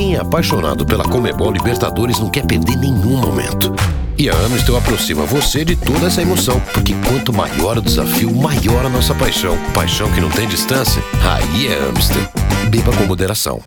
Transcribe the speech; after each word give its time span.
Quem 0.00 0.14
é 0.14 0.18
apaixonado 0.18 0.86
pela 0.86 1.04
Comebol 1.04 1.52
Libertadores 1.52 2.18
não 2.18 2.30
quer 2.30 2.46
perder 2.46 2.74
nenhum 2.74 3.18
momento. 3.18 3.70
E 4.16 4.30
a 4.30 4.34
Amstel 4.34 4.78
aproxima 4.78 5.26
você 5.26 5.62
de 5.62 5.76
toda 5.76 6.06
essa 6.06 6.22
emoção, 6.22 6.58
porque 6.72 6.94
quanto 7.06 7.34
maior 7.34 7.76
o 7.76 7.82
desafio, 7.82 8.34
maior 8.34 8.86
a 8.86 8.88
nossa 8.88 9.14
paixão. 9.14 9.58
Paixão 9.74 10.10
que 10.10 10.22
não 10.22 10.30
tem 10.30 10.48
distância? 10.48 11.02
Aí 11.22 11.66
é 11.66 11.78
Amstel. 11.86 12.26
Beba 12.70 12.96
com 12.96 13.04
moderação. 13.04 13.60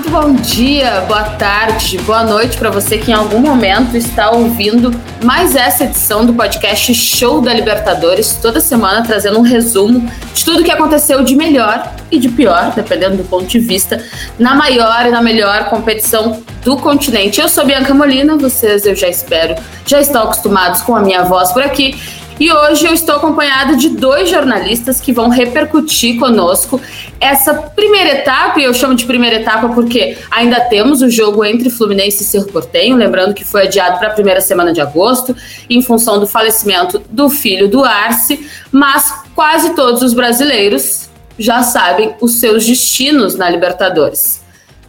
Muito 0.00 0.10
bom 0.10 0.32
dia, 0.32 1.02
boa 1.06 1.24
tarde, 1.24 1.98
boa 1.98 2.24
noite 2.24 2.56
para 2.56 2.70
você 2.70 2.96
que 2.96 3.10
em 3.10 3.14
algum 3.14 3.38
momento 3.38 3.98
está 3.98 4.30
ouvindo 4.30 4.98
mais 5.22 5.54
essa 5.54 5.84
edição 5.84 6.24
do 6.24 6.32
podcast 6.32 6.94
Show 6.94 7.42
da 7.42 7.52
Libertadores, 7.52 8.38
toda 8.40 8.62
semana 8.62 9.06
trazendo 9.06 9.38
um 9.38 9.42
resumo 9.42 10.10
de 10.32 10.42
tudo 10.42 10.64
que 10.64 10.70
aconteceu 10.70 11.22
de 11.22 11.36
melhor 11.36 11.94
e 12.10 12.18
de 12.18 12.30
pior, 12.30 12.72
dependendo 12.74 13.18
do 13.18 13.24
ponto 13.24 13.44
de 13.44 13.58
vista, 13.58 14.02
na 14.38 14.54
maior 14.54 15.04
e 15.04 15.10
na 15.10 15.20
melhor 15.20 15.68
competição 15.68 16.42
do 16.64 16.78
continente. 16.78 17.38
Eu 17.38 17.48
sou 17.50 17.66
Bianca 17.66 17.92
Molina, 17.92 18.38
vocês 18.38 18.86
eu 18.86 18.96
já 18.96 19.08
espero, 19.08 19.54
já 19.84 20.00
estão 20.00 20.22
acostumados 20.22 20.80
com 20.80 20.96
a 20.96 21.00
minha 21.00 21.24
voz 21.24 21.52
por 21.52 21.62
aqui. 21.62 22.00
E 22.40 22.50
hoje 22.50 22.86
eu 22.86 22.94
estou 22.94 23.16
acompanhada 23.16 23.76
de 23.76 23.90
dois 23.90 24.30
jornalistas 24.30 24.98
que 24.98 25.12
vão 25.12 25.28
repercutir 25.28 26.18
conosco 26.18 26.80
essa 27.20 27.52
primeira 27.52 28.20
etapa, 28.20 28.58
e 28.58 28.64
eu 28.64 28.72
chamo 28.72 28.94
de 28.94 29.04
primeira 29.04 29.36
etapa 29.36 29.68
porque 29.68 30.16
ainda 30.30 30.58
temos 30.58 31.02
o 31.02 31.10
jogo 31.10 31.44
entre 31.44 31.68
Fluminense 31.68 32.22
e 32.22 32.26
Cerro 32.26 32.46
Portenho, 32.46 32.96
lembrando 32.96 33.34
que 33.34 33.44
foi 33.44 33.66
adiado 33.66 33.98
para 33.98 34.08
a 34.08 34.12
primeira 34.12 34.40
semana 34.40 34.72
de 34.72 34.80
agosto, 34.80 35.36
em 35.68 35.82
função 35.82 36.18
do 36.18 36.26
falecimento 36.26 37.02
do 37.10 37.28
filho 37.28 37.68
do 37.68 37.84
Arce, 37.84 38.48
mas 38.72 39.12
quase 39.34 39.74
todos 39.74 40.00
os 40.02 40.14
brasileiros 40.14 41.10
já 41.38 41.62
sabem 41.62 42.14
os 42.22 42.40
seus 42.40 42.64
destinos 42.64 43.36
na 43.36 43.50
Libertadores. 43.50 44.40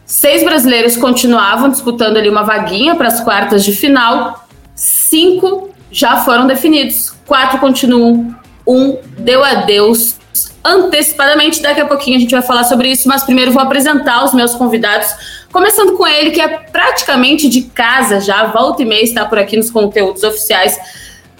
Seis 0.05 0.41
brasileiros 0.41 0.95
continuavam 0.95 1.67
disputando 1.69 2.15
ali 2.15 2.29
uma 2.29 2.43
vaguinha 2.43 2.95
para 2.95 3.07
as 3.07 3.19
quartas 3.19 3.65
de 3.65 3.73
final, 3.73 4.47
cinco 4.73 5.69
já 5.91 6.17
foram 6.23 6.47
definidos 6.47 7.13
quatro 7.25 7.59
continuam, 7.59 8.35
um 8.65 8.97
deu 9.17 9.43
adeus 9.43 10.15
antecipadamente. 10.63 11.61
Daqui 11.61 11.81
a 11.81 11.85
pouquinho 11.85 12.17
a 12.17 12.19
gente 12.19 12.31
vai 12.31 12.41
falar 12.41 12.63
sobre 12.63 12.89
isso, 12.89 13.07
mas 13.07 13.23
primeiro 13.23 13.51
vou 13.51 13.61
apresentar 13.61 14.23
os 14.23 14.33
meus 14.33 14.55
convidados, 14.55 15.07
começando 15.51 15.97
com 15.97 16.07
ele, 16.07 16.31
que 16.31 16.41
é 16.41 16.47
praticamente 16.47 17.49
de 17.49 17.63
casa 17.63 18.21
já, 18.21 18.45
volta 18.45 18.81
e 18.81 18.85
meia 18.85 19.03
está 19.03 19.25
por 19.25 19.37
aqui 19.37 19.57
nos 19.57 19.69
conteúdos 19.69 20.23
oficiais 20.23 20.79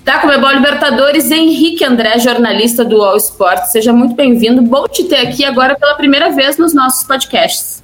da 0.03 0.17
Comebol 0.17 0.51
Libertadores, 0.51 1.29
Henrique 1.29 1.85
André, 1.85 2.17
jornalista 2.19 2.83
do 2.83 3.01
All 3.03 3.17
Sport. 3.17 3.65
Seja 3.65 3.93
muito 3.93 4.15
bem-vindo. 4.15 4.61
Bom 4.61 4.87
te 4.87 5.03
ter 5.03 5.27
aqui 5.27 5.45
agora 5.45 5.75
pela 5.75 5.93
primeira 5.93 6.31
vez 6.31 6.57
nos 6.57 6.73
nossos 6.73 7.03
podcasts. 7.03 7.80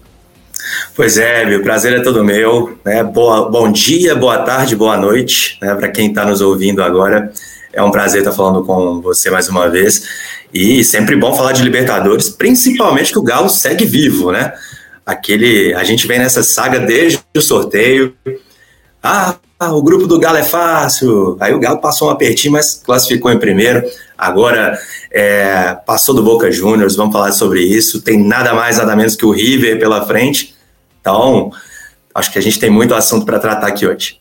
Pois 0.95 1.17
é, 1.17 1.45
meu 1.45 1.61
prazer 1.61 1.93
é 1.93 2.01
todo 2.01 2.23
meu. 2.23 2.77
Né? 2.83 3.03
Boa, 3.03 3.49
bom 3.49 3.71
dia, 3.71 4.15
boa 4.15 4.39
tarde, 4.39 4.75
boa 4.75 4.97
noite 4.97 5.57
né? 5.61 5.73
para 5.75 5.89
quem 5.89 6.09
está 6.09 6.25
nos 6.25 6.41
ouvindo 6.41 6.81
agora. 6.81 7.31
É 7.73 7.81
um 7.83 7.91
prazer 7.91 8.21
estar 8.21 8.33
falando 8.33 8.65
com 8.65 9.01
você 9.01 9.29
mais 9.29 9.49
uma 9.49 9.69
vez. 9.69 10.07
E 10.53 10.83
sempre 10.83 11.15
bom 11.15 11.35
falar 11.35 11.51
de 11.51 11.61
Libertadores, 11.61 12.29
principalmente 12.29 13.11
que 13.11 13.19
o 13.19 13.23
Galo 13.23 13.49
segue 13.49 13.85
vivo, 13.85 14.31
né? 14.31 14.53
Aquele, 15.05 15.73
a 15.73 15.83
gente 15.83 16.07
vem 16.07 16.19
nessa 16.19 16.41
saga 16.41 16.79
desde 16.79 17.19
o 17.35 17.41
sorteio. 17.41 18.15
Ah, 19.03 19.35
o 19.59 19.81
grupo 19.81 20.05
do 20.05 20.19
Galo 20.19 20.37
é 20.37 20.43
fácil. 20.43 21.35
Aí 21.39 21.53
o 21.53 21.59
Galo 21.59 21.79
passou 21.79 22.07
um 22.07 22.11
apertinho, 22.11 22.53
mas 22.53 22.75
classificou 22.75 23.31
em 23.31 23.39
primeiro. 23.39 23.83
Agora 24.17 24.77
é, 25.11 25.75
passou 25.85 26.13
do 26.13 26.21
Boca 26.21 26.51
Juniors, 26.51 26.95
vamos 26.95 27.13
falar 27.13 27.31
sobre 27.31 27.61
isso. 27.61 28.01
Tem 28.01 28.21
nada 28.21 28.53
mais, 28.53 28.77
nada 28.77 28.95
menos 28.95 29.15
que 29.15 29.25
o 29.25 29.31
River 29.31 29.79
pela 29.79 30.05
frente. 30.05 30.55
Então, 31.01 31.51
acho 32.13 32.31
que 32.31 32.37
a 32.37 32.41
gente 32.41 32.59
tem 32.59 32.69
muito 32.69 32.93
assunto 32.93 33.25
para 33.25 33.39
tratar 33.39 33.67
aqui 33.67 33.87
hoje. 33.87 34.19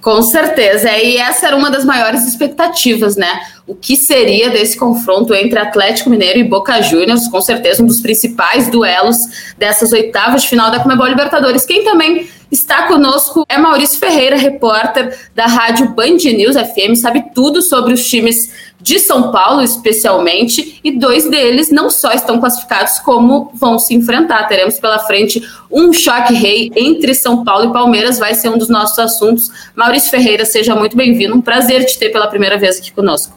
Com 0.00 0.22
certeza, 0.22 0.96
e 0.96 1.16
essa 1.16 1.48
era 1.48 1.56
uma 1.56 1.70
das 1.70 1.84
maiores 1.84 2.24
expectativas, 2.26 3.16
né? 3.16 3.40
O 3.66 3.74
que 3.74 3.96
seria 3.96 4.48
desse 4.48 4.76
confronto 4.76 5.34
entre 5.34 5.58
Atlético 5.58 6.08
Mineiro 6.08 6.38
e 6.38 6.44
Boca 6.44 6.80
Juniors, 6.80 7.26
com 7.28 7.40
certeza 7.40 7.82
um 7.82 7.86
dos 7.86 8.00
principais 8.00 8.70
duelos 8.70 9.18
dessas 9.58 9.92
oitavas 9.92 10.42
de 10.42 10.48
final 10.48 10.70
da 10.70 10.80
Comebol 10.80 11.08
Libertadores. 11.08 11.66
Quem 11.66 11.84
também 11.84 12.28
Está 12.50 12.86
conosco 12.86 13.44
é 13.46 13.58
Maurício 13.58 13.98
Ferreira, 13.98 14.34
repórter 14.34 15.14
da 15.34 15.44
Rádio 15.44 15.90
Band 15.90 16.16
News 16.16 16.56
FM, 16.56 16.96
sabe 16.96 17.24
tudo 17.34 17.60
sobre 17.60 17.92
os 17.92 18.08
times 18.08 18.50
de 18.80 18.98
São 18.98 19.32
Paulo, 19.32 19.62
especialmente, 19.62 20.80
e 20.82 20.92
dois 20.92 21.28
deles 21.28 21.70
não 21.70 21.90
só 21.90 22.12
estão 22.12 22.38
classificados, 22.38 22.98
como 23.00 23.50
vão 23.54 23.78
se 23.78 23.94
enfrentar. 23.94 24.46
Teremos 24.46 24.78
pela 24.78 24.98
frente 25.00 25.42
um 25.70 25.92
choque 25.92 26.34
rei 26.34 26.70
entre 26.76 27.14
São 27.14 27.44
Paulo 27.44 27.70
e 27.70 27.72
Palmeiras, 27.72 28.18
vai 28.18 28.34
ser 28.34 28.48
um 28.48 28.58
dos 28.58 28.68
nossos 28.68 28.98
assuntos. 28.98 29.50
Maurício 29.74 30.10
Ferreira, 30.10 30.44
seja 30.44 30.74
muito 30.74 30.96
bem-vindo, 30.96 31.34
um 31.34 31.40
prazer 31.40 31.84
te 31.84 31.98
ter 31.98 32.10
pela 32.10 32.28
primeira 32.28 32.56
vez 32.56 32.78
aqui 32.78 32.92
conosco. 32.92 33.36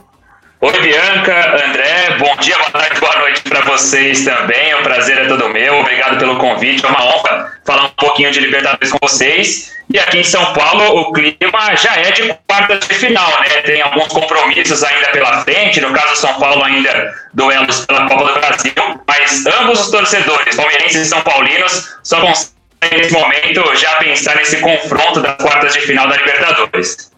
Oi, 0.63 0.79
Bianca, 0.79 1.65
André, 1.67 2.17
bom 2.19 2.35
dia, 2.35 2.55
boa 2.55 2.69
tarde, 2.69 2.99
boa 2.99 3.17
noite 3.17 3.41
para 3.41 3.61
vocês 3.61 4.23
também. 4.23 4.75
O 4.75 4.83
prazer 4.83 5.17
é 5.17 5.25
todo 5.25 5.49
meu. 5.49 5.79
Obrigado 5.79 6.19
pelo 6.19 6.37
convite. 6.37 6.85
É 6.85 6.87
uma 6.87 7.03
honra 7.03 7.51
falar 7.65 7.85
um 7.85 7.89
pouquinho 7.97 8.29
de 8.29 8.41
Libertadores 8.41 8.91
com 8.91 8.99
vocês. 9.01 9.71
E 9.93 9.99
aqui 9.99 10.19
em 10.19 10.23
São 10.23 10.53
Paulo, 10.53 11.01
o 11.01 11.11
clima 11.11 11.75
já 11.75 11.95
é 11.97 12.11
de 12.11 12.33
quartas 12.47 12.87
de 12.87 12.93
final, 12.95 13.29
né? 13.41 13.61
Tem 13.63 13.81
alguns 13.81 14.07
compromissos 14.07 14.83
ainda 14.83 15.07
pela 15.09 15.43
frente. 15.43 15.81
No 15.81 15.91
caso 15.91 16.15
São 16.15 16.33
Paulo, 16.35 16.63
ainda 16.63 17.13
duelos 17.33 17.85
pela 17.85 18.07
Copa 18.07 18.33
do 18.33 18.39
Brasil. 18.39 18.73
Mas 19.07 19.45
ambos 19.45 19.81
os 19.81 19.91
torcedores, 19.91 20.55
palmeirenses 20.55 21.07
e 21.07 21.09
são 21.09 21.21
paulinos, 21.21 21.89
só 22.03 22.21
conseguem 22.21 22.51
nesse 22.91 23.13
momento 23.13 23.75
já 23.75 23.95
pensar 23.95 24.35
nesse 24.37 24.57
confronto 24.61 25.19
das 25.19 25.35
quartas 25.35 25.73
de 25.73 25.81
final 25.81 26.07
da 26.07 26.15
Libertadores. 26.15 27.11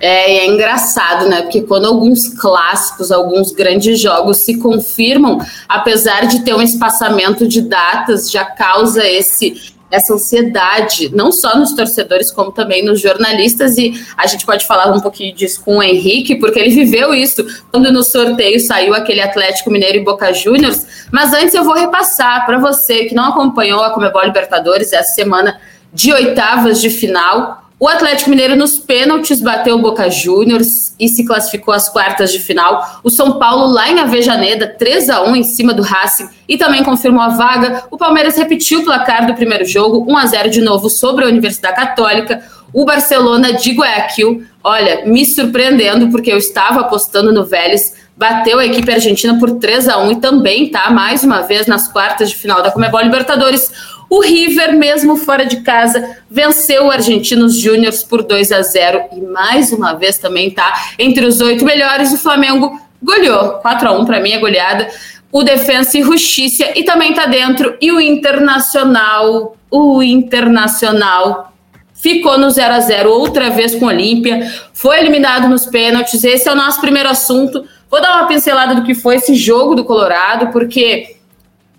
É, 0.00 0.38
é, 0.38 0.46
engraçado, 0.46 1.28
né? 1.28 1.42
Porque 1.42 1.62
quando 1.62 1.86
alguns 1.86 2.28
clássicos, 2.28 3.10
alguns 3.10 3.52
grandes 3.52 4.00
jogos 4.00 4.38
se 4.38 4.58
confirmam, 4.58 5.38
apesar 5.68 6.26
de 6.26 6.44
ter 6.44 6.54
um 6.54 6.62
espaçamento 6.62 7.46
de 7.46 7.60
datas, 7.60 8.30
já 8.30 8.44
causa 8.44 9.06
esse 9.06 9.74
essa 9.90 10.14
ansiedade, 10.14 11.10
não 11.14 11.32
só 11.32 11.58
nos 11.58 11.72
torcedores, 11.72 12.30
como 12.30 12.52
também 12.52 12.84
nos 12.84 13.00
jornalistas, 13.00 13.76
e 13.76 13.92
a 14.16 14.26
gente 14.26 14.46
pode 14.46 14.66
falar 14.66 14.92
um 14.92 15.00
pouquinho 15.00 15.34
disso 15.34 15.62
com 15.64 15.78
o 15.78 15.82
Henrique, 15.82 16.36
porque 16.36 16.58
ele 16.58 16.70
viveu 16.70 17.12
isso 17.12 17.44
quando 17.70 17.92
no 17.92 18.02
sorteio 18.02 18.60
saiu 18.60 18.94
aquele 18.94 19.20
Atlético 19.20 19.70
Mineiro 19.70 19.98
e 19.98 20.04
Boca 20.04 20.32
Juniors. 20.32 21.06
Mas 21.10 21.32
antes 21.32 21.54
eu 21.54 21.64
vou 21.64 21.74
repassar 21.74 22.46
para 22.46 22.58
você 22.58 23.06
que 23.06 23.14
não 23.14 23.30
acompanhou 23.30 23.82
a 23.82 23.90
Comebol 23.90 24.24
Libertadores 24.24 24.92
essa 24.92 25.12
semana 25.12 25.60
de 25.92 26.12
oitavas 26.12 26.80
de 26.80 26.90
final. 26.90 27.69
O 27.80 27.88
Atlético 27.88 28.28
Mineiro 28.28 28.54
nos 28.56 28.78
pênaltis 28.78 29.40
bateu 29.40 29.74
o 29.74 29.80
Boca 29.80 30.10
Juniors 30.10 30.94
e 31.00 31.08
se 31.08 31.24
classificou 31.24 31.72
às 31.72 31.88
quartas 31.88 32.30
de 32.30 32.38
final. 32.38 33.00
O 33.02 33.08
São 33.08 33.38
Paulo 33.38 33.72
lá 33.72 33.90
em 33.90 33.98
Avejaneda, 33.98 34.66
3 34.78 35.08
a 35.08 35.22
1 35.22 35.36
em 35.36 35.42
cima 35.42 35.72
do 35.72 35.80
Racing 35.80 36.28
e 36.46 36.58
também 36.58 36.84
confirmou 36.84 37.22
a 37.22 37.28
vaga. 37.28 37.84
O 37.90 37.96
Palmeiras 37.96 38.36
repetiu 38.36 38.80
o 38.80 38.84
placar 38.84 39.26
do 39.26 39.32
primeiro 39.32 39.64
jogo, 39.64 40.04
1 40.06 40.14
a 40.18 40.26
0 40.26 40.50
de 40.50 40.60
novo 40.60 40.90
sobre 40.90 41.24
a 41.24 41.28
Universidade 41.28 41.74
Católica. 41.74 42.44
O 42.70 42.84
Barcelona 42.84 43.54
de 43.54 43.72
Guayaquil, 43.72 44.44
olha, 44.62 45.06
me 45.06 45.24
surpreendendo 45.24 46.10
porque 46.10 46.30
eu 46.30 46.36
estava 46.36 46.80
apostando 46.80 47.32
no 47.32 47.46
Vélez, 47.46 47.94
bateu 48.14 48.58
a 48.58 48.66
equipe 48.66 48.92
argentina 48.92 49.38
por 49.38 49.52
3 49.52 49.88
a 49.88 49.96
1 50.00 50.12
e 50.12 50.16
também 50.16 50.70
tá 50.70 50.90
mais 50.90 51.24
uma 51.24 51.40
vez 51.40 51.66
nas 51.66 51.88
quartas 51.88 52.28
de 52.28 52.36
final 52.36 52.62
da 52.62 52.70
Comebol 52.70 53.00
Libertadores. 53.00 53.72
O 54.10 54.20
River, 54.20 54.76
mesmo 54.76 55.16
fora 55.16 55.46
de 55.46 55.60
casa, 55.60 56.16
venceu 56.28 56.86
o 56.86 56.90
Argentinos 56.90 57.56
Júniors 57.56 58.02
por 58.02 58.24
2 58.24 58.50
a 58.50 58.60
0 58.60 59.02
e 59.12 59.20
mais 59.20 59.72
uma 59.72 59.92
vez 59.92 60.18
também 60.18 60.48
está 60.48 60.90
entre 60.98 61.24
os 61.24 61.40
oito 61.40 61.64
melhores. 61.64 62.12
O 62.12 62.18
Flamengo 62.18 62.76
goleou 63.00 63.50
4 63.60 63.88
a 63.88 63.92
1 63.92 64.04
para 64.04 64.18
mim, 64.18 64.34
a 64.34 64.40
goleada. 64.40 64.88
O 65.30 65.44
Defensa 65.44 65.96
e 65.96 66.02
Justiça 66.02 66.66
e 66.74 66.82
também 66.82 67.10
está 67.10 67.26
dentro. 67.26 67.76
E 67.80 67.92
o 67.92 68.00
Internacional, 68.00 69.56
o 69.70 70.02
Internacional 70.02 71.52
ficou 71.94 72.36
no 72.36 72.50
0 72.50 72.74
a 72.74 72.80
0 72.80 73.12
outra 73.12 73.50
vez 73.50 73.76
com 73.76 73.84
o 73.84 73.88
Olímpia, 73.88 74.50
foi 74.72 74.98
eliminado 74.98 75.48
nos 75.48 75.66
pênaltis. 75.66 76.24
Esse 76.24 76.48
é 76.48 76.52
o 76.52 76.56
nosso 76.56 76.80
primeiro 76.80 77.08
assunto. 77.08 77.64
Vou 77.88 78.00
dar 78.00 78.16
uma 78.16 78.26
pincelada 78.26 78.74
do 78.74 78.82
que 78.82 78.94
foi 78.94 79.16
esse 79.16 79.36
jogo 79.36 79.76
do 79.76 79.84
Colorado, 79.84 80.48
porque 80.48 81.19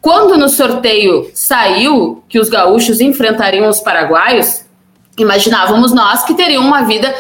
quando 0.02 0.36
no 0.36 0.50
sorteio 0.50 1.30
saiu 1.34 2.24
que 2.28 2.40
os 2.40 2.50
gaúchos 2.50 3.00
enfrentariam 3.00 3.70
os 3.70 3.80
paraguaios, 3.80 4.66
imaginávamos 5.18 5.94
nós 5.94 6.24
que 6.24 6.34
teriam 6.34 6.66
uma 6.66 6.82
vida 6.82 7.14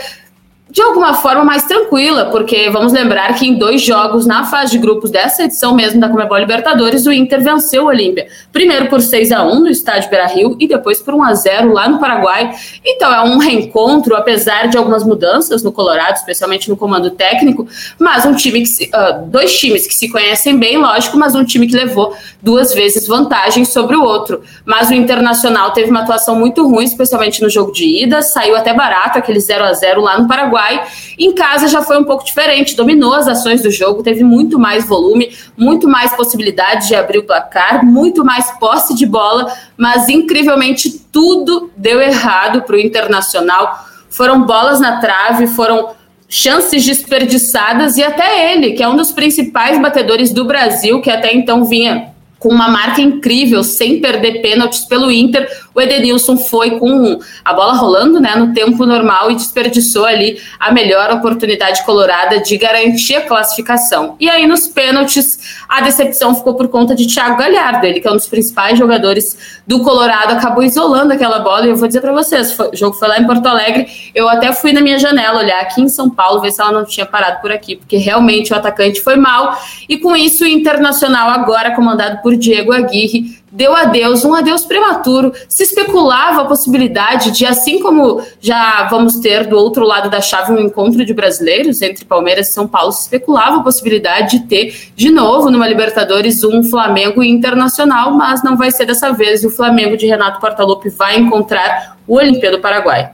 de 0.71 0.81
alguma 0.81 1.13
forma 1.15 1.43
mais 1.43 1.63
tranquila, 1.63 2.27
porque 2.27 2.69
vamos 2.69 2.93
lembrar 2.93 3.35
que 3.35 3.45
em 3.45 3.55
dois 3.55 3.81
jogos 3.81 4.25
na 4.25 4.45
fase 4.45 4.71
de 4.71 4.77
grupos 4.77 5.11
dessa 5.11 5.43
edição 5.43 5.75
mesmo 5.75 5.99
da 5.99 6.07
Comebol 6.07 6.37
Libertadores, 6.37 7.05
o 7.05 7.11
Inter 7.11 7.43
venceu 7.43 7.83
o 7.83 7.87
Olímpia. 7.87 8.27
Primeiro 8.53 8.87
por 8.87 9.01
6 9.01 9.33
a 9.33 9.43
1 9.43 9.59
no 9.59 9.69
estádio 9.69 10.09
Beira-Rio 10.09 10.55
e 10.57 10.69
depois 10.69 11.01
por 11.01 11.13
1 11.13 11.23
a 11.23 11.33
0 11.33 11.73
lá 11.73 11.89
no 11.89 11.99
Paraguai. 11.99 12.53
Então 12.85 13.13
é 13.13 13.21
um 13.21 13.37
reencontro, 13.37 14.15
apesar 14.15 14.69
de 14.69 14.77
algumas 14.77 15.03
mudanças 15.03 15.61
no 15.61 15.73
Colorado, 15.73 16.15
especialmente 16.15 16.69
no 16.69 16.77
comando 16.77 17.11
técnico, 17.11 17.67
mas 17.99 18.25
um 18.25 18.33
time 18.33 18.61
que 18.61 18.67
se, 18.67 18.85
uh, 18.85 19.25
dois 19.27 19.53
times 19.59 19.85
que 19.85 19.93
se 19.93 20.07
conhecem 20.07 20.57
bem, 20.57 20.77
lógico, 20.77 21.17
mas 21.17 21.35
um 21.35 21.43
time 21.43 21.67
que 21.67 21.75
levou 21.75 22.15
duas 22.41 22.73
vezes 22.73 23.05
vantagem 23.05 23.65
sobre 23.65 23.97
o 23.97 24.03
outro. 24.03 24.41
Mas 24.63 24.89
o 24.89 24.93
Internacional 24.93 25.71
teve 25.71 25.91
uma 25.91 26.03
atuação 26.03 26.33
muito 26.33 26.65
ruim, 26.65 26.85
especialmente 26.85 27.41
no 27.41 27.49
jogo 27.49 27.73
de 27.73 28.03
ida, 28.03 28.21
saiu 28.21 28.55
até 28.55 28.73
barato 28.73 29.17
aquele 29.17 29.41
0 29.41 29.65
a 29.65 29.73
0 29.73 29.99
lá 29.99 30.17
no 30.17 30.29
Paraguai 30.29 30.60
Uruguai. 30.61 30.87
Em 31.17 31.33
casa 31.33 31.67
já 31.67 31.81
foi 31.81 31.99
um 31.99 32.03
pouco 32.03 32.23
diferente, 32.23 32.75
dominou 32.75 33.13
as 33.13 33.27
ações 33.27 33.61
do 33.61 33.71
jogo, 33.71 34.03
teve 34.03 34.23
muito 34.23 34.59
mais 34.59 34.87
volume, 34.87 35.35
muito 35.57 35.87
mais 35.87 36.13
possibilidade 36.13 36.87
de 36.87 36.95
abrir 36.95 37.19
o 37.19 37.23
placar, 37.23 37.83
muito 37.83 38.23
mais 38.23 38.51
posse 38.59 38.95
de 38.95 39.05
bola, 39.05 39.51
mas 39.75 40.07
incrivelmente 40.07 41.01
tudo 41.11 41.71
deu 41.75 42.01
errado 42.01 42.61
para 42.61 42.75
o 42.75 42.79
Internacional. 42.79 43.85
Foram 44.09 44.43
bolas 44.43 44.79
na 44.79 44.99
trave, 44.99 45.47
foram 45.47 45.89
chances 46.27 46.85
desperdiçadas 46.85 47.97
e 47.97 48.03
até 48.03 48.53
ele, 48.53 48.71
que 48.71 48.83
é 48.83 48.87
um 48.87 48.95
dos 48.95 49.11
principais 49.11 49.81
batedores 49.81 50.31
do 50.31 50.45
Brasil, 50.45 51.01
que 51.01 51.09
até 51.09 51.33
então 51.33 51.65
vinha 51.65 52.11
com 52.41 52.49
uma 52.49 52.67
marca 52.69 52.99
incrível, 52.99 53.63
sem 53.63 54.01
perder 54.01 54.41
pênaltis 54.41 54.85
pelo 54.85 55.11
Inter. 55.11 55.47
O 55.75 55.79
Edenilson 55.79 56.37
foi 56.37 56.79
com 56.79 57.19
a 57.45 57.53
bola 57.53 57.73
rolando 57.73 58.19
né, 58.19 58.35
no 58.35 58.53
tempo 58.53 58.85
normal 58.85 59.29
e 59.29 59.35
desperdiçou 59.35 60.05
ali 60.05 60.41
a 60.59 60.71
melhor 60.71 61.11
oportunidade 61.11 61.85
colorada 61.85 62.41
de 62.41 62.57
garantir 62.57 63.15
a 63.15 63.21
classificação. 63.21 64.15
E 64.19 64.29
aí, 64.29 64.47
nos 64.47 64.67
pênaltis, 64.67 65.61
a 65.69 65.81
decepção 65.81 66.33
ficou 66.33 66.55
por 66.55 66.67
conta 66.67 66.95
de 66.95 67.07
Thiago 67.07 67.37
Galhardo, 67.37 67.85
ele 67.85 67.99
que 67.99 68.07
é 68.07 68.11
um 68.11 68.15
dos 68.15 68.27
principais 68.27 68.77
jogadores 68.77 69.61
do 69.67 69.83
Colorado, 69.83 70.33
acabou 70.33 70.63
isolando 70.63 71.13
aquela 71.13 71.39
bola. 71.39 71.67
E 71.67 71.69
eu 71.69 71.75
vou 71.75 71.87
dizer 71.87 72.01
para 72.01 72.11
vocês: 72.11 72.51
foi, 72.53 72.69
o 72.69 72.75
jogo 72.75 72.95
foi 72.95 73.07
lá 73.07 73.19
em 73.19 73.27
Porto 73.27 73.45
Alegre. 73.45 73.87
Eu 74.15 74.27
até 74.27 74.51
fui 74.51 74.73
na 74.73 74.81
minha 74.81 74.97
janela 74.97 75.39
olhar 75.39 75.61
aqui 75.61 75.79
em 75.79 75.87
São 75.87 76.09
Paulo, 76.09 76.41
ver 76.41 76.51
se 76.51 76.59
ela 76.59 76.71
não 76.71 76.85
tinha 76.85 77.05
parado 77.05 77.39
por 77.39 77.51
aqui, 77.51 77.75
porque 77.75 77.97
realmente 77.97 78.51
o 78.51 78.55
atacante 78.55 78.99
foi 79.01 79.15
mal. 79.15 79.57
E 79.87 79.97
com 79.97 80.15
isso, 80.15 80.43
o 80.43 80.47
Internacional, 80.47 81.29
agora 81.29 81.75
comandado 81.75 82.19
por 82.21 82.31
por 82.31 82.37
Diego 82.37 82.71
Aguirre, 82.71 83.40
deu 83.51 83.75
adeus, 83.75 84.23
um 84.23 84.33
adeus 84.33 84.63
prematuro. 84.63 85.33
Se 85.49 85.63
especulava 85.63 86.41
a 86.41 86.45
possibilidade 86.45 87.31
de, 87.31 87.45
assim 87.45 87.79
como 87.79 88.21
já 88.39 88.87
vamos 88.89 89.17
ter 89.17 89.45
do 89.45 89.57
outro 89.57 89.85
lado 89.85 90.09
da 90.09 90.21
chave 90.21 90.53
um 90.53 90.59
encontro 90.59 91.05
de 91.05 91.13
brasileiros 91.13 91.81
entre 91.81 92.05
Palmeiras 92.05 92.49
e 92.49 92.53
São 92.53 92.67
Paulo, 92.67 92.91
se 92.91 93.01
especulava 93.01 93.57
a 93.57 93.63
possibilidade 93.63 94.39
de 94.39 94.47
ter 94.47 94.91
de 94.95 95.11
novo 95.11 95.51
numa 95.51 95.67
Libertadores 95.67 96.43
um 96.43 96.63
Flamengo 96.63 97.21
internacional, 97.21 98.11
mas 98.11 98.43
não 98.43 98.57
vai 98.57 98.71
ser 98.71 98.85
dessa 98.85 99.11
vez. 99.11 99.43
O 99.43 99.49
Flamengo 99.49 99.97
de 99.97 100.07
Renato 100.07 100.39
Portaluppi 100.39 100.89
vai 100.89 101.17
encontrar 101.17 101.97
o 102.07 102.15
Olímpia 102.15 102.51
do 102.51 102.59
Paraguai. 102.59 103.11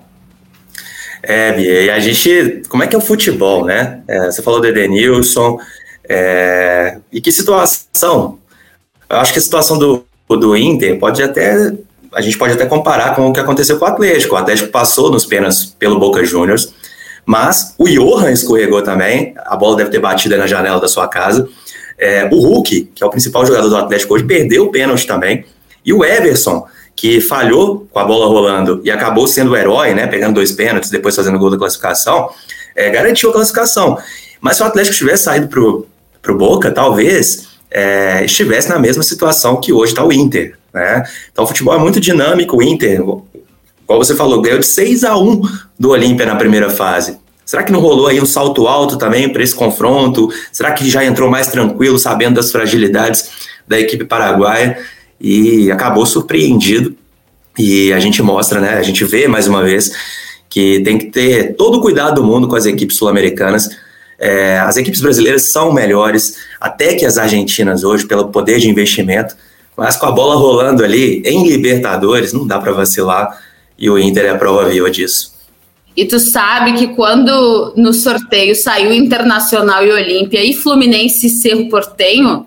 É, 1.23 1.51
Bia, 1.51 1.81
e 1.83 1.89
a 1.89 1.99
gente. 1.99 2.61
Como 2.69 2.83
é 2.83 2.87
que 2.87 2.95
é 2.95 2.97
o 2.97 3.01
futebol, 3.01 3.65
né? 3.65 4.01
É, 4.07 4.25
você 4.25 4.41
falou 4.41 4.61
do 4.61 4.67
Edenilson. 4.67 5.59
É, 6.09 6.99
e 7.11 7.19
que 7.19 7.33
situação 7.33 8.39
eu 9.09 9.17
acho 9.17 9.31
que 9.31 9.39
a 9.39 9.41
situação 9.41 9.77
do, 9.77 10.05
do 10.35 10.55
Inter 10.57 10.99
pode 10.99 11.23
até. 11.23 11.73
A 12.13 12.21
gente 12.21 12.37
pode 12.37 12.53
até 12.53 12.65
comparar 12.65 13.15
com 13.15 13.29
o 13.29 13.33
que 13.33 13.39
aconteceu 13.39 13.77
com 13.77 13.85
o 13.85 13.87
Atlético. 13.87 14.35
O 14.35 14.37
Atlético 14.37 14.69
passou 14.69 15.11
nos 15.11 15.25
pênaltis 15.25 15.65
pelo 15.65 15.99
Boca 15.99 16.23
Juniors, 16.25 16.73
mas 17.25 17.75
o 17.77 17.87
Johan 17.87 18.31
escorregou 18.31 18.81
também. 18.81 19.33
A 19.45 19.55
bola 19.55 19.77
deve 19.77 19.89
ter 19.89 19.99
batido 19.99 20.35
na 20.37 20.47
janela 20.47 20.79
da 20.79 20.87
sua 20.87 21.07
casa. 21.07 21.47
É, 21.97 22.27
o 22.31 22.39
Hulk, 22.39 22.91
que 22.95 23.03
é 23.03 23.05
o 23.05 23.09
principal 23.09 23.45
jogador 23.45 23.69
do 23.69 23.77
Atlético 23.77 24.13
hoje, 24.13 24.23
perdeu 24.23 24.65
o 24.65 24.71
pênalti 24.71 25.05
também. 25.05 25.45
E 25.85 25.93
o 25.93 26.03
Everson, 26.03 26.67
que 26.95 27.21
falhou 27.21 27.87
com 27.91 27.99
a 27.99 28.03
bola 28.03 28.25
rolando 28.25 28.81
e 28.83 28.91
acabou 28.91 29.27
sendo 29.27 29.51
o 29.51 29.55
herói, 29.55 29.93
né? 29.93 30.07
Pegando 30.07 30.35
dois 30.35 30.51
pênaltis, 30.51 30.89
depois 30.89 31.15
fazendo 31.15 31.37
gol 31.37 31.49
da 31.49 31.57
classificação, 31.57 32.29
é, 32.75 32.89
garantiu 32.89 33.29
a 33.29 33.33
classificação. 33.33 33.97
Mas 34.41 34.57
se 34.57 34.63
o 34.63 34.65
Atlético 34.65 34.95
tivesse 34.95 35.23
saído 35.23 35.47
pro, 35.47 35.87
pro 36.21 36.37
Boca, 36.37 36.71
talvez 36.71 37.46
é, 37.71 38.23
estivesse 38.25 38.69
na 38.69 38.79
mesma 38.79 39.03
situação 39.03 39.59
que 39.59 39.73
hoje 39.73 39.91
está 39.91 40.03
o 40.03 40.11
Inter. 40.11 40.57
Né? 40.73 41.03
Então 41.31 41.43
o 41.43 41.47
futebol 41.47 41.75
é 41.75 41.79
muito 41.79 41.99
dinâmico, 41.99 42.57
o 42.57 42.63
Inter, 42.63 43.01
como 43.87 44.03
você 44.03 44.15
falou, 44.15 44.41
ganhou 44.41 44.59
de 44.59 44.65
6 44.65 45.05
a 45.05 45.17
1 45.17 45.41
do 45.79 45.89
Olímpia 45.91 46.25
na 46.25 46.35
primeira 46.35 46.69
fase. 46.69 47.17
Será 47.45 47.63
que 47.63 47.71
não 47.71 47.79
rolou 47.79 48.07
aí 48.07 48.19
um 48.19 48.25
salto 48.25 48.67
alto 48.67 48.97
também 48.97 49.29
para 49.29 49.41
esse 49.41 49.55
confronto? 49.55 50.29
Será 50.51 50.73
que 50.73 50.89
já 50.89 51.05
entrou 51.05 51.29
mais 51.29 51.47
tranquilo, 51.47 51.97
sabendo 51.97 52.35
das 52.35 52.51
fragilidades 52.51 53.29
da 53.65 53.79
equipe 53.79 54.03
paraguaia 54.03 54.77
e 55.19 55.71
acabou 55.71 56.05
surpreendido? 56.05 56.93
E 57.57 57.93
a 57.93 57.99
gente 57.99 58.21
mostra, 58.21 58.59
né? 58.59 58.73
A 58.73 58.83
gente 58.83 59.05
vê 59.05 59.29
mais 59.29 59.47
uma 59.47 59.63
vez 59.63 59.91
que 60.49 60.81
tem 60.81 60.97
que 60.97 61.05
ter 61.05 61.55
todo 61.55 61.77
o 61.77 61.81
cuidado 61.81 62.15
do 62.15 62.23
mundo 62.27 62.49
com 62.49 62.55
as 62.57 62.65
equipes 62.65 62.97
sul-americanas 62.97 63.69
é, 64.19 64.59
as 64.59 64.77
equipes 64.77 65.01
brasileiras 65.01 65.51
são 65.51 65.71
melhores, 65.71 66.37
até 66.59 66.95
que 66.95 67.05
as 67.05 67.17
argentinas 67.17 67.83
hoje, 67.83 68.05
pelo 68.05 68.29
poder 68.29 68.59
de 68.59 68.69
investimento, 68.69 69.35
mas 69.75 69.95
com 69.95 70.07
a 70.07 70.11
bola 70.11 70.35
rolando 70.35 70.83
ali 70.83 71.21
em 71.23 71.47
Libertadores, 71.47 72.33
não 72.33 72.47
dá 72.47 72.59
para 72.59 72.71
vacilar, 72.71 73.39
e 73.77 73.89
o 73.89 73.97
Inter 73.97 74.25
é 74.25 74.29
a 74.29 74.37
prova 74.37 74.67
viva 74.67 74.89
disso. 74.89 75.37
E 75.95 76.05
tu 76.05 76.19
sabe 76.19 76.73
que 76.73 76.87
quando 76.89 77.73
no 77.75 77.93
sorteio 77.93 78.55
saiu 78.55 78.91
Internacional 78.91 79.83
e 79.83 79.91
Olímpia 79.91 80.43
e 80.43 80.53
Fluminense 80.53 81.27
e 81.27 81.29
Cerro 81.29 81.69
Portenho, 81.69 82.45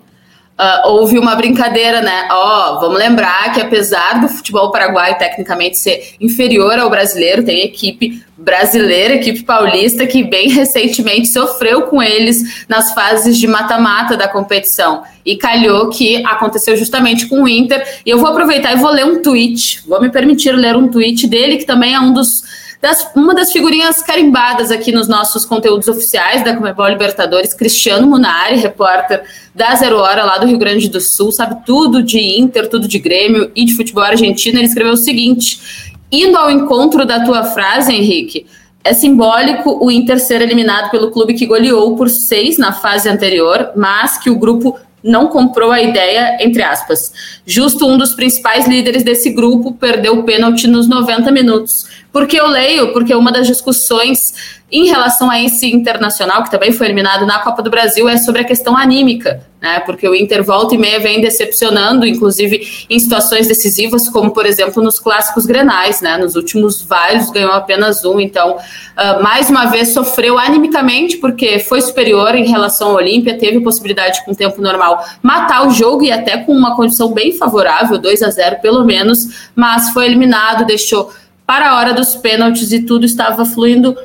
uh, 0.61 0.87
houve 0.89 1.17
uma 1.17 1.35
brincadeira, 1.35 2.01
né? 2.01 2.27
Ó, 2.29 2.75
oh, 2.75 2.79
vamos 2.79 2.99
lembrar 2.99 3.51
que 3.53 3.59
apesar 3.59 4.21
do 4.21 4.29
futebol 4.29 4.71
paraguaio 4.71 5.17
tecnicamente 5.17 5.77
ser 5.77 6.15
inferior 6.21 6.77
ao 6.77 6.89
brasileiro, 6.89 7.43
tem 7.43 7.61
equipe 7.61 8.23
brasileira, 8.37 9.15
equipe 9.15 9.43
paulista, 9.43 10.05
que 10.05 10.23
bem 10.23 10.49
recentemente 10.49 11.27
sofreu 11.27 11.83
com 11.83 12.01
eles 12.01 12.65
nas 12.67 12.93
fases 12.93 13.37
de 13.37 13.47
mata-mata 13.47 14.15
da 14.15 14.27
competição. 14.27 15.03
E 15.25 15.35
calhou 15.35 15.89
que 15.89 16.23
aconteceu 16.25 16.75
justamente 16.75 17.27
com 17.27 17.43
o 17.43 17.47
Inter. 17.47 18.01
E 18.05 18.09
eu 18.09 18.17
vou 18.17 18.29
aproveitar 18.29 18.73
e 18.73 18.77
vou 18.77 18.91
ler 18.91 19.05
um 19.05 19.21
tweet, 19.21 19.83
vou 19.87 20.01
me 20.01 20.09
permitir 20.09 20.51
ler 20.53 20.75
um 20.75 20.87
tweet 20.87 21.27
dele, 21.27 21.57
que 21.57 21.65
também 21.65 21.93
é 21.93 21.99
um 21.99 22.13
dos 22.13 22.43
das, 22.81 23.11
uma 23.15 23.35
das 23.35 23.51
figurinhas 23.51 24.01
carimbadas 24.01 24.71
aqui 24.71 24.91
nos 24.91 25.07
nossos 25.07 25.45
conteúdos 25.45 25.87
oficiais 25.87 26.43
da 26.43 26.55
Comebol 26.55 26.87
Libertadores, 26.87 27.53
Cristiano 27.53 28.07
Munari, 28.07 28.55
repórter 28.55 29.23
da 29.53 29.75
Zero 29.75 29.97
Hora 29.97 30.23
lá 30.23 30.39
do 30.39 30.47
Rio 30.47 30.57
Grande 30.57 30.89
do 30.89 30.99
Sul, 30.99 31.31
sabe 31.31 31.63
tudo 31.63 32.01
de 32.01 32.19
Inter, 32.39 32.67
tudo 32.67 32.87
de 32.87 32.97
Grêmio 32.97 33.51
e 33.55 33.65
de 33.65 33.75
futebol 33.75 34.03
argentino. 34.03 34.57
Ele 34.57 34.65
escreveu 34.65 34.93
o 34.93 34.97
seguinte: 34.97 35.93
indo 36.11 36.35
ao 36.35 36.49
encontro 36.49 37.05
da 37.05 37.23
tua 37.23 37.43
frase, 37.43 37.93
Henrique. 37.93 38.47
É 38.83 38.93
simbólico 38.93 39.77
o 39.79 39.91
Inter 39.91 40.19
ser 40.19 40.41
eliminado 40.41 40.89
pelo 40.89 41.11
clube 41.11 41.35
que 41.35 41.45
goleou 41.45 41.95
por 41.95 42.09
seis 42.09 42.57
na 42.57 42.73
fase 42.73 43.07
anterior, 43.07 43.73
mas 43.75 44.17
que 44.17 44.27
o 44.27 44.39
grupo 44.39 44.75
não 45.03 45.27
comprou 45.27 45.71
a 45.71 45.81
ideia, 45.81 46.37
entre 46.39 46.61
aspas. 46.61 47.13
Justo 47.45 47.87
um 47.87 47.97
dos 47.97 48.13
principais 48.13 48.67
líderes 48.67 49.03
desse 49.03 49.31
grupo 49.31 49.73
perdeu 49.73 50.19
o 50.19 50.23
pênalti 50.23 50.67
nos 50.67 50.87
90 50.87 51.31
minutos. 51.31 51.85
Porque 52.11 52.39
eu 52.39 52.47
leio, 52.47 52.91
porque 52.91 53.15
uma 53.15 53.31
das 53.31 53.47
discussões 53.47 54.33
em 54.71 54.85
relação 54.87 55.29
a 55.29 55.41
esse 55.41 55.67
internacional, 55.67 56.43
que 56.43 56.51
também 56.51 56.71
foi 56.71 56.87
eliminado 56.87 57.25
na 57.25 57.39
Copa 57.39 57.61
do 57.61 57.69
Brasil, 57.69 58.07
é 58.07 58.17
sobre 58.17 58.41
a 58.41 58.43
questão 58.45 58.75
anímica, 58.77 59.45
né? 59.61 59.81
Porque 59.81 60.07
o 60.07 60.15
Inter 60.15 60.41
volta 60.43 60.75
e 60.75 60.77
meia 60.77 60.97
vem 60.97 61.19
decepcionando, 61.19 62.05
inclusive 62.05 62.85
em 62.89 62.97
situações 62.97 63.49
decisivas, 63.49 64.07
como 64.07 64.31
por 64.31 64.45
exemplo 64.45 64.81
nos 64.81 64.97
clássicos 64.97 65.45
grenais, 65.45 65.99
né? 65.99 66.17
Nos 66.17 66.35
últimos 66.35 66.81
vários 66.81 67.29
ganhou 67.29 67.51
apenas 67.51 68.05
um, 68.05 68.17
então 68.19 68.55
uh, 68.55 69.21
mais 69.21 69.49
uma 69.49 69.65
vez 69.65 69.89
sofreu 69.89 70.39
animicamente, 70.39 71.17
porque 71.17 71.59
foi 71.59 71.81
superior 71.81 72.33
em 72.33 72.45
relação 72.45 72.89
ao 72.91 72.95
Olímpia, 72.95 73.37
teve 73.37 73.59
possibilidade 73.59 74.23
com 74.23 74.33
tempo 74.33 74.61
normal 74.61 75.03
matar 75.21 75.67
o 75.67 75.71
jogo 75.71 76.05
e 76.05 76.11
até 76.13 76.37
com 76.37 76.53
uma 76.53 76.77
condição 76.77 77.11
bem 77.11 77.33
favorável, 77.37 77.97
2 77.97 78.23
a 78.23 78.29
0 78.29 78.61
pelo 78.61 78.85
menos, 78.85 79.49
mas 79.53 79.89
foi 79.89 80.05
eliminado, 80.05 80.65
deixou 80.65 81.11
para 81.51 81.71
a 81.71 81.75
hora 81.75 81.93
dos 81.93 82.15
pênaltis 82.15 82.71
e 82.71 82.83
tudo 82.83 83.05
estava 83.05 83.43
fluindo 83.43 83.97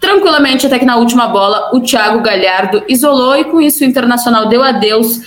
tranquilamente 0.00 0.66
até 0.66 0.78
que 0.78 0.86
na 0.86 0.96
última 0.96 1.28
bola 1.28 1.68
o 1.74 1.80
Thiago 1.80 2.22
Galhardo 2.22 2.82
isolou 2.88 3.36
e 3.36 3.44
com 3.44 3.60
isso 3.60 3.84
o 3.84 3.86
Internacional 3.86 4.48
deu 4.48 4.62
adeus 4.62 5.20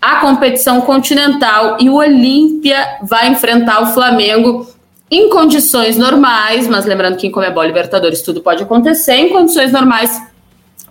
à 0.00 0.20
competição 0.20 0.80
continental 0.80 1.76
e 1.78 1.90
o 1.90 1.96
Olímpia 1.96 2.78
vai 3.02 3.28
enfrentar 3.28 3.82
o 3.82 3.88
Flamengo 3.88 4.66
em 5.10 5.28
condições 5.28 5.98
normais, 5.98 6.66
mas 6.66 6.86
lembrando 6.86 7.18
que 7.18 7.26
em 7.26 7.30
Comebol 7.30 7.64
Libertadores 7.64 8.22
tudo 8.22 8.40
pode 8.40 8.62
acontecer, 8.62 9.16
em 9.16 9.28
condições 9.28 9.72
normais 9.72 10.18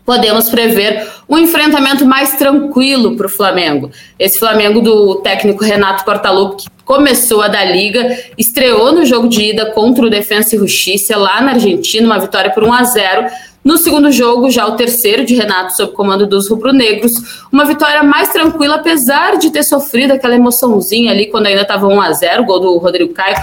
podemos 0.06 0.50
prever 0.50 1.08
um 1.28 1.38
enfrentamento 1.38 2.06
mais 2.06 2.38
tranquilo 2.38 3.18
para 3.18 3.26
o 3.26 3.30
Flamengo. 3.30 3.90
Esse 4.20 4.38
Flamengo 4.38 4.80
do 4.80 5.16
técnico 5.16 5.64
Renato 5.64 6.06
Portaluppi, 6.06 6.64
que 6.64 6.70
começou 6.86 7.42
a 7.42 7.48
da 7.48 7.66
Liga, 7.66 8.16
estreou 8.38 8.92
no 8.92 9.06
jogo 9.06 9.28
de 9.28 9.50
ida 9.50 9.66
contra 9.72 10.06
o 10.06 10.10
Defensa 10.10 10.56
e 10.56 10.60
Justiça 10.60 11.18
lá 11.18 11.42
na 11.42 11.54
Argentina, 11.54 12.06
uma 12.06 12.20
vitória 12.20 12.52
por 12.52 12.64
1 12.64 12.74
a 12.74 12.84
0. 12.84 13.26
No 13.64 13.80
segundo 13.80 14.12
jogo, 14.12 14.52
já 14.52 14.68
o 14.68 14.76
terceiro 14.76 15.26
de 15.26 15.34
Renato 15.34 15.76
sob 15.76 15.94
comando 15.94 16.28
dos 16.28 16.48
rubro-negros, 16.48 17.44
uma 17.52 17.66
vitória 17.66 18.04
mais 18.04 18.30
tranquila, 18.30 18.76
apesar 18.76 19.40
de 19.40 19.50
ter 19.50 19.64
sofrido 19.64 20.12
aquela 20.12 20.36
emoçãozinha 20.36 21.12
ali 21.12 21.26
quando 21.26 21.48
ainda 21.48 21.64
estava 21.64 21.88
1 21.88 22.02
a 22.02 22.14
0, 22.14 22.46
gol 22.46 22.60
do 22.60 22.78
Rodrigo 22.78 23.12
Caio. 23.12 23.38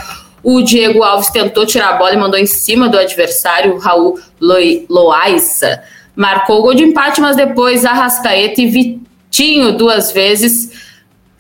O 0.45 0.63
Diego 0.63 1.03
Alves 1.03 1.31
tentou 1.31 1.67
tirar 1.67 1.91
a 1.91 1.93
bola 1.95 2.15
e 2.15 2.17
mandou 2.17 2.39
em 2.39 2.47
cima 2.47 2.89
do 2.89 2.99
adversário, 2.99 3.79
Raul 3.79 4.19
Loaiza 4.41 5.83
marcou 6.15 6.59
o 6.59 6.63
gol 6.63 6.75
de 6.75 6.85
empate, 6.85 7.21
mas 7.21 7.37
depois 7.37 7.85
Arrascaeta 7.85 8.61
e 8.61 8.67
Vitinho 8.67 9.73
duas 9.73 10.13
vezes 10.13 10.93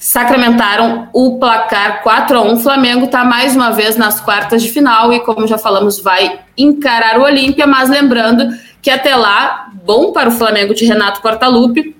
sacramentaram 0.03 1.09
o 1.13 1.39
placar 1.39 2.03
4 2.03 2.37
a 2.37 2.43
1. 2.43 2.57
Flamengo 2.59 3.05
está 3.05 3.25
mais 3.25 3.55
uma 3.55 3.71
vez 3.71 3.97
nas 3.97 4.21
quartas 4.21 4.61
de 4.61 4.69
final 4.69 5.13
e, 5.13 5.21
como 5.21 5.47
já 5.47 5.57
falamos, 5.57 6.01
vai 6.01 6.41
encarar 6.59 7.21
o 7.21 7.23
Olímpia, 7.23 7.69
mas 7.69 7.89
lembrando 7.89 8.49
que 8.83 8.91
até 8.91 9.15
lá, 9.15 9.69
bom 9.85 10.11
para 10.11 10.29
o 10.29 10.33
Flamengo 10.33 10.75
de 10.75 10.85
Renato 10.85 11.23
Portaluppi, 11.23 11.95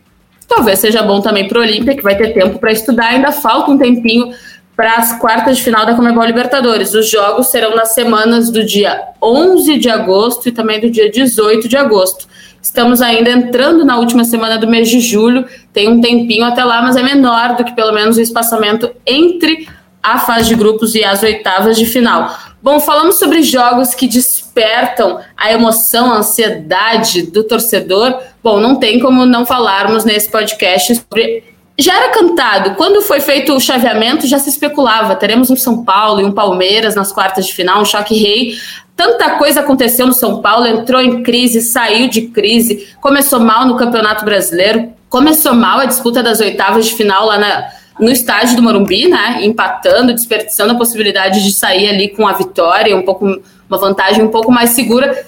talvez 0.49 0.81
seja 0.81 1.01
bom 1.03 1.21
também 1.21 1.47
para 1.47 1.59
o 1.59 1.63
Olímpia, 1.63 1.95
que 1.95 2.03
vai 2.03 2.17
ter 2.17 2.35
tempo 2.35 2.59
para 2.59 2.73
estudar, 2.73 3.11
ainda 3.11 3.31
falta 3.31 3.71
um 3.71 3.79
tempinho 3.79 4.35
para 4.75 4.97
as 4.97 5.19
quartas 5.21 5.59
de 5.59 5.63
final 5.63 5.87
da 5.87 5.95
Comebol 5.95 6.25
Libertadores. 6.25 6.95
Os 6.95 7.09
jogos 7.09 7.53
serão 7.53 7.77
nas 7.77 7.95
semanas 7.95 8.51
do 8.51 8.65
dia 8.65 9.01
11 9.23 9.79
de 9.79 9.89
agosto 9.89 10.49
e 10.49 10.53
também 10.53 10.81
do 10.81 10.91
dia 10.91 11.09
18 11.09 11.69
de 11.69 11.77
agosto. 11.77 12.27
Estamos 12.63 13.03
ainda 13.03 13.29
entrando 13.29 13.85
na 13.85 13.99
última 13.99 14.25
semana 14.25 14.57
do 14.57 14.69
mês 14.69 14.89
de 14.89 15.01
julho, 15.01 15.45
tem 15.73 15.89
um 15.89 16.01
tempinho 16.01 16.45
até 16.45 16.63
lá, 16.63 16.81
mas 16.81 16.95
é 16.95 17.03
menor 17.03 17.57
do 17.57 17.65
que 17.65 17.75
pelo 17.75 17.93
menos 17.93 18.17
o 18.17 18.21
espaçamento 18.21 18.89
entre 19.05 19.69
a 20.01 20.21
fase 20.21 20.49
de 20.49 20.55
grupos 20.55 20.95
e 20.95 21.05
as 21.05 21.25
oitavas 21.25 21.77
de 21.77 21.85
final. 21.85 22.33
Bom, 22.63 22.79
falamos 22.79 23.19
sobre 23.19 23.43
jogos 23.43 23.95
que 23.95 24.07
despertam 24.07 25.19
a 25.37 25.53
emoção, 25.53 26.13
a 26.13 26.19
ansiedade 26.19 27.23
do 27.23 27.43
torcedor. 27.43 28.17
Bom, 28.43 28.61
não 28.61 28.77
tem 28.77 29.01
como 29.01 29.27
não 29.27 29.45
falarmos 29.45 30.05
nesse 30.05 30.31
podcast 30.31 30.95
sobre. 30.95 31.43
Já 31.77 31.97
era 31.97 32.11
cantado, 32.11 32.77
quando 32.77 33.03
foi 33.03 33.19
feito 33.19 33.53
o 33.53 33.61
chaveamento, 33.61 34.29
já 34.29 34.39
se 34.39 34.51
especulava: 34.51 35.17
teremos 35.17 35.51
um 35.51 35.57
São 35.57 35.85
Paulo 35.85 36.21
e 36.21 36.25
um 36.25 36.31
Palmeiras 36.31 36.95
nas 36.95 37.11
quartas 37.11 37.47
de 37.47 37.53
final, 37.55 37.83
um 37.83 37.85
choque 37.85 38.15
rei. 38.15 38.55
Tanta 38.97 39.31
coisa 39.31 39.61
aconteceu 39.61 40.07
no 40.07 40.13
São 40.13 40.41
Paulo, 40.41 40.67
entrou 40.67 41.01
em 41.01 41.23
crise, 41.23 41.61
saiu 41.61 42.09
de 42.09 42.23
crise, 42.29 42.89
começou 43.01 43.41
mal 43.41 43.67
no 43.67 43.77
Campeonato 43.77 44.25
Brasileiro, 44.25 44.93
começou 45.09 45.55
mal 45.55 45.81
a 45.81 45.87
disputa 45.87 46.23
das 46.23 46.41
oitavas 46.41 46.87
de 46.87 46.95
final 46.95 47.27
lá 47.27 47.39
na, 47.39 47.69
no 47.99 48.11
estádio 48.11 48.57
do 48.57 48.63
Morumbi, 48.63 49.09
né? 49.09 49.45
Empatando, 49.45 50.13
desperdiçando 50.13 50.73
a 50.73 50.77
possibilidade 50.77 51.43
de 51.43 51.53
sair 51.53 51.89
ali 51.89 52.09
com 52.09 52.27
a 52.27 52.33
vitória, 52.33 52.97
um 52.97 53.03
pouco 53.03 53.41
uma 53.69 53.79
vantagem 53.79 54.23
um 54.23 54.29
pouco 54.29 54.53
mais 54.53 54.71
segura. 54.71 55.27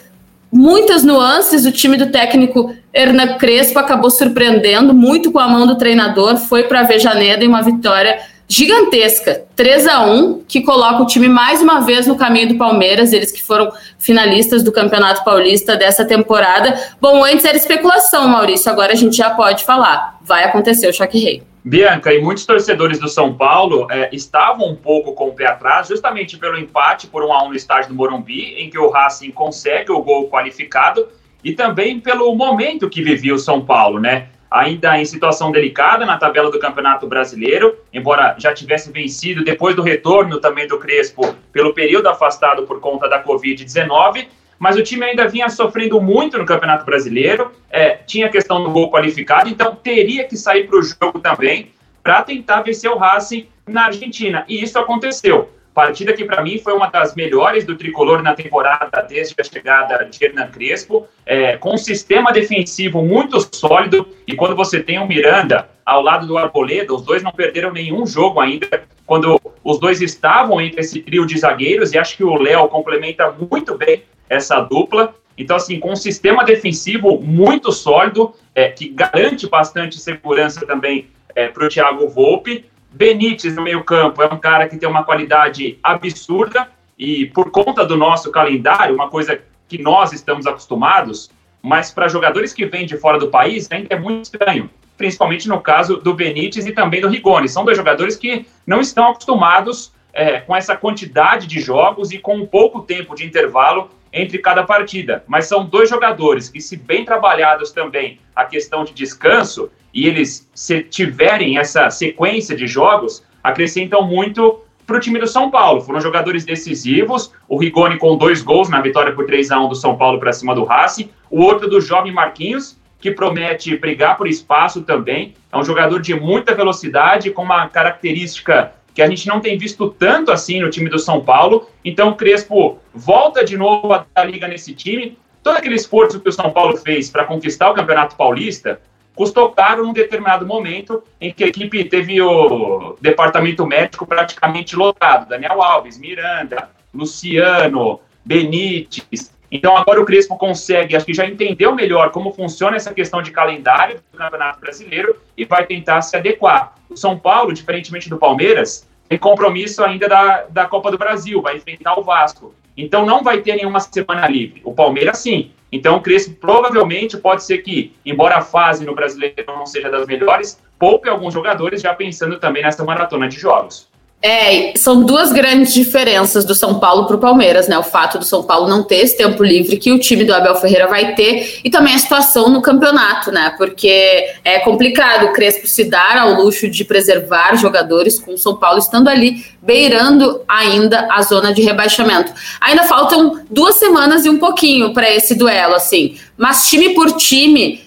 Muitas 0.53 1.03
nuances, 1.03 1.67
o 1.67 1.73
time 1.73 1.97
do 1.97 2.13
técnico 2.13 2.73
Hernan 2.93 3.39
Crespo 3.39 3.79
acabou 3.79 4.11
surpreendendo 4.11 4.95
muito 4.95 5.33
com 5.33 5.41
a 5.41 5.49
mão 5.49 5.67
do 5.67 5.77
treinador, 5.77 6.37
foi 6.37 6.63
para 6.63 6.81
a 6.81 6.85
Vejaneda 6.85 7.45
em 7.45 7.49
uma 7.49 7.63
vitória 7.63 8.21
gigantesca, 8.49 9.45
3 9.57 9.87
a 9.87 10.03
1 10.03 10.45
que 10.47 10.63
coloca 10.63 11.03
o 11.03 11.07
time 11.07 11.29
mais 11.29 11.63
uma 11.63 11.81
vez 11.81 12.07
no 12.07 12.17
caminho 12.17 12.49
do 12.49 12.57
Palmeiras, 12.57 13.13
eles 13.13 13.33
que 13.33 13.43
foram 13.43 13.73
finalistas 13.99 14.63
do 14.63 14.73
Campeonato 14.73 15.25
Paulista 15.25 15.77
dessa 15.77 16.05
temporada. 16.05 16.79
Bom, 17.01 17.25
antes 17.25 17.45
era 17.45 17.57
especulação, 17.57 18.29
Maurício, 18.29 18.71
agora 18.71 18.93
a 18.93 18.97
gente 18.97 19.17
já 19.17 19.31
pode 19.31 19.65
falar. 19.65 20.19
Vai 20.23 20.45
acontecer 20.45 20.89
o 20.89 20.93
choque 20.93 21.19
rei. 21.19 21.43
Bianca, 21.67 22.13
e 22.13 22.21
muitos 22.21 22.45
torcedores 22.45 22.99
do 22.99 23.09
São 23.09 23.33
Paulo 23.33 23.87
é, 23.91 24.11
estavam 24.13 24.69
um 24.69 24.77
pouco 24.77 25.15
com 25.15 25.29
o 25.29 25.33
pé 25.33 25.47
atrás, 25.47 25.89
justamente 25.89 26.37
pelo 26.37 26.59
empate 26.59 27.07
por 27.07 27.25
1 27.25 27.33
a 27.33 27.45
1 27.45 27.49
no 27.49 27.55
estádio 27.55 27.89
do 27.89 27.95
Morumbi, 27.95 28.55
em 28.59 28.69
que 28.69 28.79
o 28.79 28.91
Racing 28.91 29.31
consegue 29.31 29.91
o 29.91 30.03
gol 30.03 30.29
qualificado, 30.29 31.09
e 31.43 31.53
também 31.53 32.01
pelo 32.01 32.35
momento 32.35 32.91
que 32.91 33.03
vivia 33.03 33.35
o 33.35 33.39
São 33.39 33.65
Paulo, 33.65 33.99
né? 33.99 34.29
Ainda 34.55 34.97
em 35.01 35.05
situação 35.05 35.51
delicada 35.51 36.07
na 36.07 36.17
tabela 36.17 36.49
do 36.49 36.61
Campeonato 36.61 37.09
Brasileiro, 37.09 37.77
embora 37.93 38.37
já 38.39 38.55
tivesse 38.55 38.93
vencido 38.93 39.43
depois 39.43 39.75
do 39.75 39.83
retorno 39.83 40.39
também 40.39 40.69
do 40.69 40.79
Crespo 40.79 41.35
pelo 41.53 41.75
período 41.75 42.09
afastado 42.09 42.63
por 42.63 42.79
conta 42.79 43.09
da 43.09 43.23
Covid-19, 43.23 44.29
mas 44.57 44.77
o 44.77 44.83
time 44.83 45.05
ainda 45.05 45.27
vinha 45.27 45.49
sofrendo 45.49 46.01
muito 46.01 46.39
no 46.39 46.47
Campeonato 46.47 46.87
Brasileiro, 46.87 47.51
é, 47.69 47.97
tinha 48.07 48.29
questão 48.29 48.63
do 48.63 48.71
gol 48.71 48.93
qualificado, 48.93 49.51
então 49.51 49.75
teria 49.75 50.23
que 50.23 50.37
sair 50.37 50.69
para 50.69 50.79
o 50.79 50.83
jogo 50.83 51.19
também 51.19 51.73
para 52.01 52.23
tentar 52.23 52.63
vencer 52.63 52.89
o 52.89 52.97
Racing 52.97 53.49
na 53.67 53.87
Argentina, 53.87 54.45
e 54.47 54.63
isso 54.63 54.79
aconteceu. 54.79 55.51
Partida 55.75 56.13
que, 56.13 56.25
para 56.25 56.41
mim, 56.41 56.57
foi 56.59 56.73
uma 56.73 56.87
das 56.87 57.17
melhores 57.17 57.65
do 57.65 57.75
tricolor 57.75 58.23
na 58.23 58.33
temporada 58.33 59.03
desde 59.03 59.35
a 59.41 59.43
chegada 59.43 60.05
de 60.05 60.25
Hernan 60.25 60.47
Crespo, 60.47 61.09
é, 61.27 61.57
com 61.57 61.75
um 61.75 61.77
sistema 61.77 62.33
defensivo 62.33 63.03
muito 63.03 63.41
sólido. 63.53 64.07
E 64.25 64.37
quando 64.37 64.55
você 64.55 64.81
tem 64.81 65.01
o 65.01 65.07
Miranda 65.07 65.69
ao 65.85 66.01
lado 66.01 66.29
do 66.29 66.39
Arboleda, 66.39 66.95
os 66.95 67.03
dois 67.03 67.25
não 67.25 67.33
perderam 67.33 67.73
nenhum 67.73 68.07
jogo 68.07 68.39
ainda, 68.39 68.85
quando 69.05 69.41
os 69.65 69.81
dois 69.81 70.01
estavam 70.01 70.61
entre 70.61 70.81
esse 70.81 71.01
trio 71.01 71.27
de 71.27 71.37
zagueiros. 71.37 71.93
E 71.93 71.99
acho 71.99 72.17
que 72.17 72.23
o 72.23 72.37
Léo 72.37 72.69
complementa 72.69 73.33
muito 73.33 73.77
bem 73.77 74.05
essa 74.31 74.61
dupla. 74.61 75.13
Então, 75.37 75.57
assim, 75.57 75.81
com 75.81 75.91
um 75.91 75.97
sistema 75.97 76.45
defensivo 76.45 77.21
muito 77.21 77.73
sólido, 77.73 78.33
é, 78.55 78.69
que 78.69 78.89
garante 78.91 79.49
bastante 79.49 79.99
segurança 79.99 80.65
também 80.65 81.09
é, 81.35 81.49
para 81.49 81.67
o 81.67 81.69
Thiago 81.69 82.07
Volpe. 82.09 82.65
Benítez 82.95 83.57
no 83.57 83.63
meio-campo 83.63 84.23
é 84.23 84.27
um 84.33 84.39
cara 84.39 84.69
que 84.69 84.77
tem 84.77 84.89
uma 84.89 85.03
qualidade 85.03 85.77
absurda 85.83 86.69
e 86.97 87.27
por 87.27 87.51
conta 87.51 87.85
do 87.85 87.97
nosso 87.97 88.31
calendário, 88.31 88.95
uma 88.95 89.11
coisa 89.11 89.41
que 89.69 89.83
nós 89.83 90.13
estamos 90.13 90.47
acostumados, 90.47 91.29
mas 91.61 91.91
para 91.91 92.07
jogadores 92.07 92.53
que 92.53 92.67
vêm 92.67 92.87
de 92.87 92.97
fora 92.97 93.19
do 93.19 93.29
país 93.29 93.69
ainda 93.73 93.93
é 93.93 93.99
muito 93.99 94.27
estranho, 94.27 94.71
principalmente 94.97 95.49
no 95.49 95.61
caso 95.61 95.97
do 95.97 96.15
Benítez 96.15 96.67
e 96.67 96.73
também 96.73 97.01
do 97.01 97.09
Rigoni. 97.09 97.49
São 97.49 97.65
dois 97.65 97.77
jogadores 97.77 98.15
que 98.15 98.47
não 98.65 98.81
estão 98.81 99.11
acostumados 99.11 99.93
é, 100.13 100.39
com 100.41 100.55
essa 100.55 100.77
quantidade 100.77 101.49
de 101.49 101.61
jogos 101.61 102.13
e 102.13 102.19
com 102.19 102.47
pouco 102.47 102.83
tempo 102.83 103.17
de 103.17 103.27
intervalo 103.27 103.91
entre 104.13 104.39
cada 104.39 104.63
partida. 104.63 105.25
Mas 105.27 105.47
são 105.47 105.67
dois 105.67 105.91
jogadores 105.91 106.49
que, 106.49 106.61
se 106.61 106.77
bem 106.77 107.05
trabalhados 107.05 107.73
também 107.73 108.21
a 108.37 108.45
questão 108.45 108.85
de 108.85 108.95
descanso, 108.95 109.69
e 109.95 110.07
eles 110.07 110.51
se 110.53 110.83
tiverem 110.83 111.57
essa 111.57 111.89
sequência 111.89 112.57
de 112.57 112.67
jogos, 112.67 113.25
acrescentam 113.43 114.03
muito 114.03 114.61
para 114.85 114.97
o 114.97 115.01
time 115.01 115.19
do 115.19 115.27
São 115.27 115.51
Paulo. 115.51 115.81
Foram 115.81 116.01
jogadores 116.01 116.45
decisivos, 116.45 117.33
o 117.49 117.57
Rigoni 117.57 117.97
com 117.97 118.17
dois 118.17 118.43
gols 118.43 118.69
na 118.69 118.81
vitória 118.81 119.13
por 119.13 119.25
3 119.25 119.51
a 119.53 119.61
1 119.61 119.69
do 119.69 119.75
São 119.75 119.97
Paulo 119.97 120.19
para 120.19 120.33
cima 120.33 120.55
do 120.55 120.65
Racing, 120.65 121.09
o 121.31 121.41
outro 121.41 121.71
do 121.71 121.81
jovem 121.81 122.13
Marquinhos, 122.13 122.77
que 122.99 123.11
promete 123.11 123.77
brigar 123.77 124.17
por 124.17 124.27
espaço 124.27 124.83
também. 124.83 125.35
É 125.53 125.57
um 125.57 125.65
jogador 125.65 126.01
de 126.01 126.15
muita 126.15 126.55
velocidade, 126.55 127.31
com 127.31 127.43
uma 127.43 127.69
característica 127.69 128.73
que 128.95 129.03
a 129.03 129.09
gente 129.09 129.27
não 129.27 129.41
tem 129.41 129.59
visto 129.59 129.91
tanto 129.91 130.31
assim 130.31 130.61
no 130.61 130.71
time 130.71 130.89
do 130.89 130.99
São 130.99 131.21
Paulo. 131.21 131.69
Então 131.85 132.11
o 132.11 132.15
Crespo 132.15 132.79
volta 132.95 133.45
de 133.45 133.57
novo 133.57 133.93
a 133.93 134.25
liga 134.25 134.49
nesse 134.49 134.73
time. 134.75 135.19
Todo 135.43 135.57
aquele 135.57 135.75
esforço 135.75 136.21
que 136.21 136.29
o 136.29 136.33
São 136.33 136.51
Paulo 136.51 136.77
fez 136.77 137.11
para 137.11 137.25
conquistar 137.25 137.71
o 137.71 137.75
Campeonato 137.75 138.17
Paulista, 138.17 138.81
custou 139.15 139.51
caro 139.51 139.85
num 139.85 139.93
determinado 139.93 140.47
momento 140.47 141.03
em 141.21 141.33
que 141.33 141.45
a 141.45 141.47
equipe 141.47 141.85
teve 141.85 142.21
o 142.21 142.97
departamento 143.01 143.67
médico 143.67 144.07
praticamente 144.07 144.75
lotado. 144.77 145.29
Daniel 145.29 145.63
Alves, 145.63 145.99
Miranda, 145.99 146.71
Luciano, 146.93 148.01
Benítez. 148.25 149.33
Então 149.51 149.77
agora 149.77 150.01
o 150.01 150.05
Crespo 150.05 150.37
consegue, 150.37 150.97
acho 150.97 151.07
que 151.07 151.15
já 151.15 151.25
entendeu 151.25 151.75
melhor 151.75 152.11
como 152.11 152.33
funciona 152.33 152.77
essa 152.77 152.93
questão 152.93 153.23
de 153.23 153.31
calendário 153.31 154.01
do 154.13 154.19
Campeonato 154.19 154.59
Brasileiro 154.59 155.17
e 155.37 155.45
vai 155.45 155.65
tentar 155.65 156.03
se 156.03 156.17
adequar. 156.17 156.75
O 156.91 156.97
São 156.97 157.17
Paulo, 157.17 157.53
diferentemente 157.53 158.11
do 158.11 158.17
Palmeiras, 158.17 158.89
tem 159.09 159.17
compromisso 159.17 159.85
ainda 159.85 160.09
da, 160.09 160.45
da 160.49 160.67
Copa 160.67 160.91
do 160.91 160.99
Brasil, 160.99 161.41
vai 161.41 161.57
enfrentar 161.57 161.97
o 161.99 162.03
Vasco. 162.03 162.53
Então 162.77 163.07
não 163.07 163.23
vai 163.23 163.43
ter 163.43 163.55
nenhuma 163.55 163.79
semana 163.79 164.27
livre. 164.27 164.61
O 164.65 164.75
Palmeiras 164.75 165.19
sim. 165.19 165.53
Então, 165.75 165.97
o 165.97 166.01
Crespo 166.01 166.37
provavelmente 166.37 167.17
pode 167.17 167.43
ser 167.43 167.59
que, 167.59 167.97
embora 168.07 168.37
a 168.37 168.41
fase 168.41 168.87
no 168.87 168.95
brasileiro 168.95 169.45
não 169.49 169.67
seja 169.67 169.91
das 169.91 170.07
melhores, 170.07 170.63
poupe 170.79 171.09
alguns 171.09 171.35
jogadores 171.35 171.83
já 171.83 171.93
pensando 171.93 172.39
também 172.39 172.63
nessa 172.63 172.85
maratona 172.85 173.29
de 173.29 173.41
jogos. 173.41 173.89
É, 174.27 174.73
são 174.79 175.03
duas 175.03 175.31
grandes 175.33 175.75
diferenças 175.75 176.47
do 176.47 176.55
São 176.55 176.79
Paulo 176.79 177.07
para 177.07 177.17
o 177.17 177.19
Palmeiras, 177.19 177.69
né? 177.69 177.77
O 177.79 177.83
fato 177.83 178.19
do 178.19 178.25
São 178.25 178.43
Paulo 178.43 178.67
não 178.67 178.83
ter 178.83 179.01
esse 179.01 179.19
tempo 179.19 179.45
livre 179.45 179.77
que 179.77 179.93
o 179.93 179.99
time 179.99 180.25
do 180.25 180.33
Abel 180.33 180.55
Ferreira 180.55 180.87
vai 180.87 181.15
ter 181.15 181.61
e 181.63 181.69
também 181.69 181.95
a 181.95 181.99
situação 181.99 182.49
no 182.49 182.63
campeonato, 182.63 183.31
né? 183.31 183.53
Porque 183.59 184.25
é 184.43 184.61
complicado 184.61 185.27
o 185.27 185.33
Crespo 185.35 185.69
se 185.69 185.85
dar 185.85 186.17
ao 186.17 186.43
luxo 186.43 186.71
de 186.71 186.87
preservar 186.87 187.55
jogadores 187.57 188.19
com 188.19 188.33
o 188.33 188.39
São 188.39 188.57
Paulo 188.57 188.79
estando 188.79 189.09
ali 189.09 189.45
beirando 189.61 190.41
ainda 190.49 191.07
a 191.11 191.21
zona 191.21 191.53
de 191.53 191.61
rebaixamento. 191.61 192.33
Ainda 192.63 192.85
faltam 192.85 193.43
duas 193.51 193.75
semanas 193.75 194.25
e 194.25 194.31
um 194.31 194.39
pouquinho 194.39 194.95
para 194.95 195.11
esse 195.11 195.35
duelo, 195.35 195.75
assim. 195.75 196.17
Mas 196.35 196.67
time 196.69 196.95
por 196.95 197.13
time, 197.13 197.84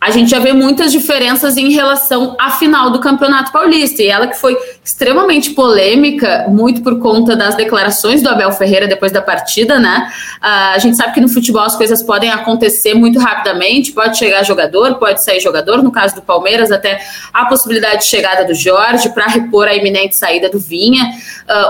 a 0.00 0.10
gente 0.10 0.30
já 0.30 0.38
vê 0.38 0.54
muitas 0.54 0.90
diferenças 0.90 1.58
em 1.58 1.70
relação 1.72 2.34
à 2.40 2.52
final 2.52 2.90
do 2.90 3.00
Campeonato 3.00 3.52
Paulista. 3.52 4.02
E 4.02 4.06
ela 4.06 4.26
que 4.26 4.36
foi 4.36 4.56
extremamente 4.82 5.50
polêmica, 5.50 6.46
muito 6.48 6.82
por 6.82 6.98
conta 6.98 7.36
das 7.36 7.54
declarações 7.54 8.22
do 8.22 8.30
Abel 8.30 8.50
Ferreira 8.50 8.88
depois 8.88 9.12
da 9.12 9.20
partida, 9.20 9.78
né? 9.78 10.10
Uh, 10.38 10.74
a 10.74 10.78
gente 10.78 10.96
sabe 10.96 11.12
que 11.12 11.20
no 11.20 11.28
futebol 11.28 11.62
as 11.62 11.76
coisas 11.76 12.02
podem 12.02 12.30
acontecer 12.30 12.94
muito 12.94 13.18
rapidamente, 13.18 13.92
pode 13.92 14.16
chegar 14.16 14.42
jogador, 14.42 14.94
pode 14.94 15.22
sair 15.22 15.38
jogador. 15.38 15.82
No 15.82 15.92
caso 15.92 16.14
do 16.14 16.22
Palmeiras, 16.22 16.72
até 16.72 16.98
a 17.34 17.44
possibilidade 17.44 17.98
de 17.98 18.06
chegada 18.06 18.46
do 18.46 18.54
Jorge 18.54 19.10
para 19.10 19.26
repor 19.26 19.68
a 19.68 19.74
iminente 19.74 20.16
saída 20.16 20.48
do 20.48 20.58
Vinha. 20.58 21.10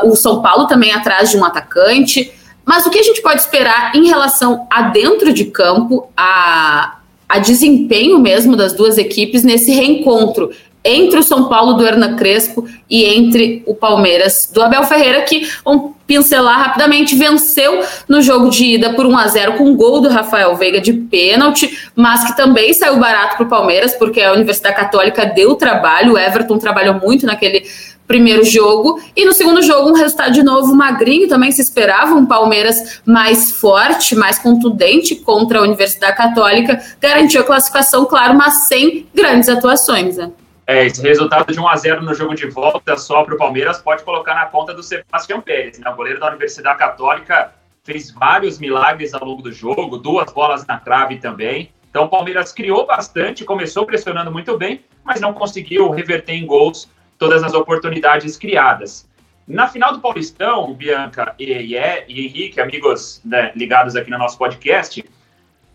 Uh, 0.04 0.08
o 0.08 0.14
São 0.14 0.40
Paulo 0.40 0.68
também 0.68 0.92
atrás 0.92 1.30
de 1.30 1.36
um 1.36 1.44
atacante. 1.44 2.32
Mas 2.64 2.86
o 2.86 2.90
que 2.90 2.98
a 3.00 3.02
gente 3.02 3.20
pode 3.22 3.40
esperar 3.40 3.96
em 3.96 4.06
relação 4.06 4.68
a 4.70 4.82
dentro 4.82 5.32
de 5.32 5.46
campo, 5.46 6.08
a 6.16 6.99
a 7.30 7.38
desempenho 7.38 8.18
mesmo 8.18 8.56
das 8.56 8.72
duas 8.72 8.98
equipes 8.98 9.44
nesse 9.44 9.70
reencontro 9.70 10.50
entre 10.84 11.18
o 11.18 11.22
São 11.22 11.48
Paulo 11.48 11.74
do 11.74 11.86
Hernan 11.86 12.16
Crespo 12.16 12.66
e 12.88 13.04
entre 13.04 13.62
o 13.66 13.74
Palmeiras 13.74 14.50
do 14.52 14.62
Abel 14.62 14.82
Ferreira, 14.84 15.20
que, 15.22 15.48
vamos 15.64 15.92
pincelar 16.06 16.58
rapidamente, 16.58 17.14
venceu 17.14 17.84
no 18.08 18.20
jogo 18.20 18.50
de 18.50 18.64
ida 18.64 18.94
por 18.94 19.06
1 19.06 19.16
a 19.16 19.28
0 19.28 19.52
com 19.52 19.64
um 19.64 19.76
gol 19.76 20.00
do 20.00 20.08
Rafael 20.08 20.56
Veiga 20.56 20.80
de 20.80 20.92
pênalti, 20.92 21.78
mas 21.94 22.24
que 22.24 22.36
também 22.36 22.72
saiu 22.72 22.96
barato 22.96 23.36
para 23.36 23.46
o 23.46 23.48
Palmeiras, 23.48 23.94
porque 23.94 24.20
a 24.20 24.32
Universidade 24.32 24.74
Católica 24.74 25.26
deu 25.26 25.54
trabalho, 25.54 26.14
o 26.14 26.18
Everton 26.18 26.58
trabalhou 26.58 26.94
muito 26.94 27.26
naquele 27.26 27.64
primeiro 28.10 28.42
jogo. 28.42 29.00
E 29.14 29.24
no 29.24 29.32
segundo 29.32 29.62
jogo, 29.62 29.88
um 29.88 29.94
resultado 29.94 30.32
de 30.32 30.42
novo 30.42 30.74
magrinho. 30.74 31.28
Também 31.28 31.52
se 31.52 31.62
esperava 31.62 32.12
um 32.16 32.26
Palmeiras 32.26 33.00
mais 33.06 33.52
forte, 33.52 34.16
mais 34.16 34.36
contundente 34.36 35.14
contra 35.14 35.60
a 35.60 35.62
Universidade 35.62 36.16
Católica. 36.16 36.82
Garantiu 37.00 37.40
a 37.40 37.44
classificação, 37.44 38.04
claro, 38.04 38.34
mas 38.34 38.66
sem 38.66 39.06
grandes 39.14 39.48
atuações. 39.48 40.16
Né? 40.16 40.32
É, 40.66 40.86
esse 40.86 41.00
resultado 41.00 41.52
de 41.52 41.60
1 41.60 41.68
a 41.68 41.76
0 41.76 42.02
no 42.02 42.12
jogo 42.12 42.34
de 42.34 42.48
volta 42.48 42.96
só 42.96 43.22
para 43.22 43.36
o 43.36 43.38
Palmeiras 43.38 43.78
pode 43.78 44.02
colocar 44.02 44.34
na 44.34 44.46
conta 44.46 44.74
do 44.74 44.82
Sebastião 44.82 45.40
Pérez. 45.40 45.78
Né? 45.78 45.88
O 45.88 45.94
goleiro 45.94 46.18
da 46.18 46.30
Universidade 46.30 46.80
Católica 46.80 47.52
fez 47.84 48.10
vários 48.10 48.58
milagres 48.58 49.14
ao 49.14 49.24
longo 49.24 49.40
do 49.40 49.52
jogo, 49.52 49.96
duas 49.96 50.32
bolas 50.32 50.66
na 50.66 50.78
trave 50.78 51.18
também. 51.18 51.70
Então 51.88 52.06
o 52.06 52.08
Palmeiras 52.08 52.52
criou 52.52 52.84
bastante, 52.84 53.44
começou 53.44 53.86
pressionando 53.86 54.32
muito 54.32 54.58
bem, 54.58 54.80
mas 55.04 55.20
não 55.20 55.32
conseguiu 55.32 55.90
reverter 55.90 56.34
em 56.34 56.44
gols 56.44 56.88
todas 57.20 57.44
as 57.44 57.52
oportunidades 57.52 58.38
criadas. 58.38 59.06
Na 59.46 59.68
final 59.68 59.92
do 59.92 60.00
Paulistão, 60.00 60.72
Bianca 60.72 61.34
e, 61.38 61.52
e, 61.52 61.76
e 61.76 62.26
Henrique, 62.26 62.60
amigos 62.60 63.20
né, 63.22 63.52
ligados 63.54 63.94
aqui 63.94 64.10
no 64.10 64.16
nosso 64.16 64.38
podcast, 64.38 65.04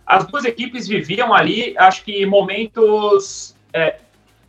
as 0.08 0.26
duas 0.26 0.44
equipes 0.44 0.88
viviam 0.88 1.34
ali, 1.34 1.78
acho 1.78 2.04
que, 2.04 2.26
momentos 2.26 3.56
é, 3.72 4.00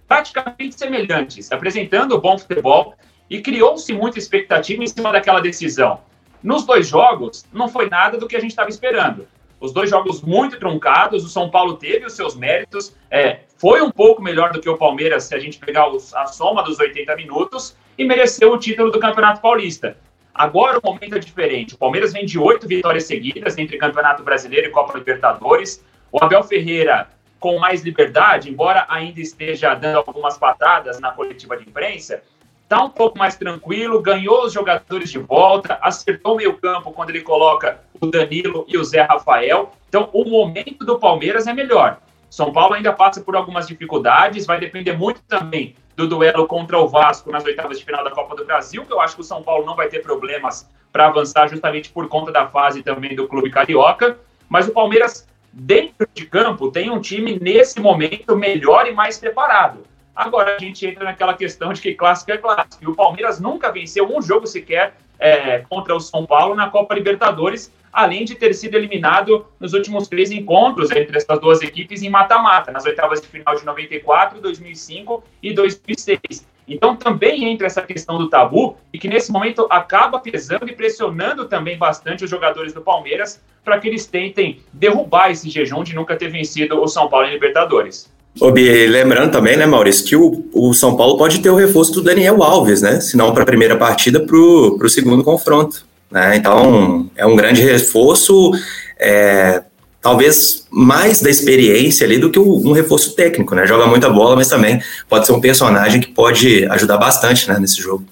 praticamente 0.08 0.78
semelhantes, 0.78 1.52
apresentando 1.52 2.18
bom 2.18 2.38
futebol 2.38 2.94
e 3.28 3.42
criou-se 3.42 3.92
muita 3.92 4.18
expectativa 4.18 4.82
em 4.82 4.86
cima 4.86 5.12
daquela 5.12 5.40
decisão. 5.40 6.00
Nos 6.42 6.64
dois 6.64 6.88
jogos, 6.88 7.44
não 7.52 7.68
foi 7.68 7.90
nada 7.90 8.16
do 8.16 8.26
que 8.26 8.36
a 8.36 8.40
gente 8.40 8.50
estava 8.50 8.70
esperando. 8.70 9.28
Os 9.60 9.70
dois 9.70 9.90
jogos 9.90 10.22
muito 10.22 10.58
truncados, 10.58 11.24
o 11.24 11.28
São 11.28 11.50
Paulo 11.50 11.76
teve 11.76 12.06
os 12.06 12.14
seus 12.14 12.34
méritos, 12.34 12.96
é, 13.10 13.40
foi 13.56 13.80
um 13.80 13.90
pouco 13.90 14.22
melhor 14.22 14.52
do 14.52 14.60
que 14.60 14.68
o 14.68 14.76
Palmeiras, 14.76 15.24
se 15.24 15.34
a 15.34 15.38
gente 15.38 15.58
pegar 15.58 15.88
os, 15.88 16.14
a 16.14 16.26
soma 16.26 16.62
dos 16.62 16.78
80 16.78 17.16
minutos, 17.16 17.76
e 17.96 18.04
mereceu 18.04 18.52
o 18.52 18.58
título 18.58 18.90
do 18.90 19.00
Campeonato 19.00 19.40
Paulista. 19.40 19.96
Agora 20.34 20.78
o 20.78 20.82
momento 20.84 21.16
é 21.16 21.18
diferente. 21.18 21.74
O 21.74 21.78
Palmeiras 21.78 22.12
vem 22.12 22.26
de 22.26 22.38
oito 22.38 22.68
vitórias 22.68 23.04
seguidas 23.04 23.56
entre 23.56 23.78
Campeonato 23.78 24.22
Brasileiro 24.22 24.66
e 24.66 24.70
Copa 24.70 24.98
Libertadores. 24.98 25.82
O 26.12 26.22
Abel 26.22 26.42
Ferreira, 26.42 27.08
com 27.40 27.58
mais 27.58 27.82
liberdade, 27.82 28.50
embora 28.50 28.84
ainda 28.88 29.20
esteja 29.20 29.74
dando 29.74 29.96
algumas 29.96 30.36
patadas 30.36 31.00
na 31.00 31.10
coletiva 31.12 31.56
de 31.56 31.66
imprensa, 31.66 32.22
está 32.62 32.82
um 32.82 32.90
pouco 32.90 33.16
mais 33.18 33.36
tranquilo, 33.36 34.02
ganhou 34.02 34.44
os 34.44 34.52
jogadores 34.52 35.10
de 35.10 35.18
volta, 35.18 35.78
acertou 35.80 36.34
o 36.34 36.36
meio-campo 36.36 36.92
quando 36.92 37.10
ele 37.10 37.22
coloca 37.22 37.80
o 37.98 38.06
Danilo 38.06 38.66
e 38.68 38.76
o 38.76 38.84
Zé 38.84 39.00
Rafael. 39.02 39.72
Então, 39.88 40.10
o 40.12 40.28
momento 40.28 40.84
do 40.84 40.98
Palmeiras 40.98 41.46
é 41.46 41.54
melhor. 41.54 41.98
São 42.28 42.52
Paulo 42.52 42.74
ainda 42.74 42.92
passa 42.92 43.20
por 43.20 43.36
algumas 43.36 43.66
dificuldades, 43.66 44.46
vai 44.46 44.58
depender 44.58 44.92
muito 44.92 45.22
também 45.22 45.74
do 45.94 46.06
duelo 46.06 46.46
contra 46.46 46.78
o 46.78 46.86
Vasco 46.86 47.30
nas 47.30 47.44
oitavas 47.44 47.78
de 47.78 47.84
final 47.84 48.04
da 48.04 48.10
Copa 48.10 48.36
do 48.36 48.44
Brasil, 48.44 48.84
que 48.84 48.92
eu 48.92 49.00
acho 49.00 49.14
que 49.14 49.22
o 49.22 49.24
São 49.24 49.42
Paulo 49.42 49.64
não 49.64 49.74
vai 49.74 49.88
ter 49.88 50.02
problemas 50.02 50.68
para 50.92 51.06
avançar 51.06 51.48
justamente 51.48 51.90
por 51.90 52.08
conta 52.08 52.30
da 52.30 52.46
fase 52.46 52.82
também 52.82 53.14
do 53.14 53.26
clube 53.26 53.50
carioca. 53.50 54.18
Mas 54.48 54.68
o 54.68 54.72
Palmeiras, 54.72 55.26
dentro 55.52 56.06
de 56.12 56.26
campo, 56.26 56.70
tem 56.70 56.90
um 56.90 57.00
time 57.00 57.38
nesse 57.40 57.80
momento 57.80 58.36
melhor 58.36 58.86
e 58.86 58.92
mais 58.92 59.18
preparado. 59.18 59.84
Agora 60.14 60.56
a 60.56 60.58
gente 60.58 60.86
entra 60.86 61.04
naquela 61.04 61.34
questão 61.34 61.72
de 61.72 61.80
que 61.80 61.94
clássico 61.94 62.32
é 62.32 62.38
clássico. 62.38 62.82
E 62.82 62.86
o 62.86 62.94
Palmeiras 62.94 63.38
nunca 63.38 63.70
venceu 63.70 64.06
um 64.06 64.22
jogo 64.22 64.46
sequer 64.46 64.94
é, 65.18 65.58
contra 65.68 65.94
o 65.94 66.00
São 66.00 66.26
Paulo 66.26 66.54
na 66.54 66.70
Copa 66.70 66.94
Libertadores, 66.94 67.72
além 67.92 68.24
de 68.24 68.34
ter 68.34 68.52
sido 68.54 68.74
eliminado 68.74 69.46
nos 69.58 69.72
últimos 69.72 70.06
três 70.06 70.30
encontros 70.30 70.90
entre 70.90 71.16
essas 71.16 71.40
duas 71.40 71.62
equipes 71.62 72.02
em 72.02 72.10
mata-mata, 72.10 72.70
nas 72.70 72.84
oitavas 72.84 73.20
de 73.20 73.26
final 73.26 73.56
de 73.56 73.64
94, 73.64 74.40
2005 74.40 75.24
e 75.42 75.52
2006. 75.54 76.46
Então 76.68 76.96
também 76.96 77.44
entra 77.44 77.66
essa 77.66 77.80
questão 77.80 78.18
do 78.18 78.28
tabu 78.28 78.76
e 78.92 78.98
que 78.98 79.08
nesse 79.08 79.30
momento 79.30 79.66
acaba 79.70 80.18
pesando 80.18 80.68
e 80.68 80.74
pressionando 80.74 81.46
também 81.46 81.78
bastante 81.78 82.24
os 82.24 82.30
jogadores 82.30 82.72
do 82.72 82.80
Palmeiras 82.80 83.40
para 83.64 83.78
que 83.78 83.88
eles 83.88 84.06
tentem 84.06 84.60
derrubar 84.72 85.30
esse 85.30 85.48
jejum 85.48 85.82
de 85.82 85.94
nunca 85.94 86.16
ter 86.16 86.28
vencido 86.28 86.80
o 86.80 86.88
São 86.88 87.08
Paulo 87.08 87.26
em 87.26 87.32
Libertadores. 87.32 88.12
Obi, 88.40 88.86
lembrando 88.86 89.32
também, 89.32 89.56
né, 89.56 89.64
Maurício, 89.64 90.04
que 90.04 90.16
o, 90.16 90.44
o 90.52 90.74
São 90.74 90.96
Paulo 90.96 91.16
pode 91.16 91.40
ter 91.40 91.48
o 91.48 91.56
reforço 91.56 91.92
do 91.92 92.02
Daniel 92.02 92.42
Alves, 92.42 92.82
né? 92.82 93.00
Se 93.00 93.16
não 93.16 93.32
para 93.32 93.42
a 93.42 93.46
primeira 93.46 93.76
partida, 93.76 94.20
para 94.20 94.36
o 94.36 94.88
segundo 94.88 95.24
confronto. 95.24 95.86
Né? 96.10 96.36
Então, 96.36 97.10
é 97.16 97.26
um 97.26 97.34
grande 97.34 97.62
reforço, 97.62 98.52
é, 98.98 99.62
talvez 100.02 100.66
mais 100.70 101.20
da 101.20 101.30
experiência 101.30 102.06
ali 102.06 102.18
do 102.18 102.30
que 102.30 102.38
um 102.38 102.72
reforço 102.72 103.16
técnico, 103.16 103.54
né? 103.54 103.66
Joga 103.66 103.86
muita 103.86 104.10
bola, 104.10 104.36
mas 104.36 104.48
também 104.48 104.80
pode 105.08 105.26
ser 105.26 105.32
um 105.32 105.40
personagem 105.40 106.00
que 106.00 106.08
pode 106.08 106.66
ajudar 106.66 106.98
bastante 106.98 107.48
né, 107.48 107.58
nesse 107.58 107.80
jogo. 107.80 108.04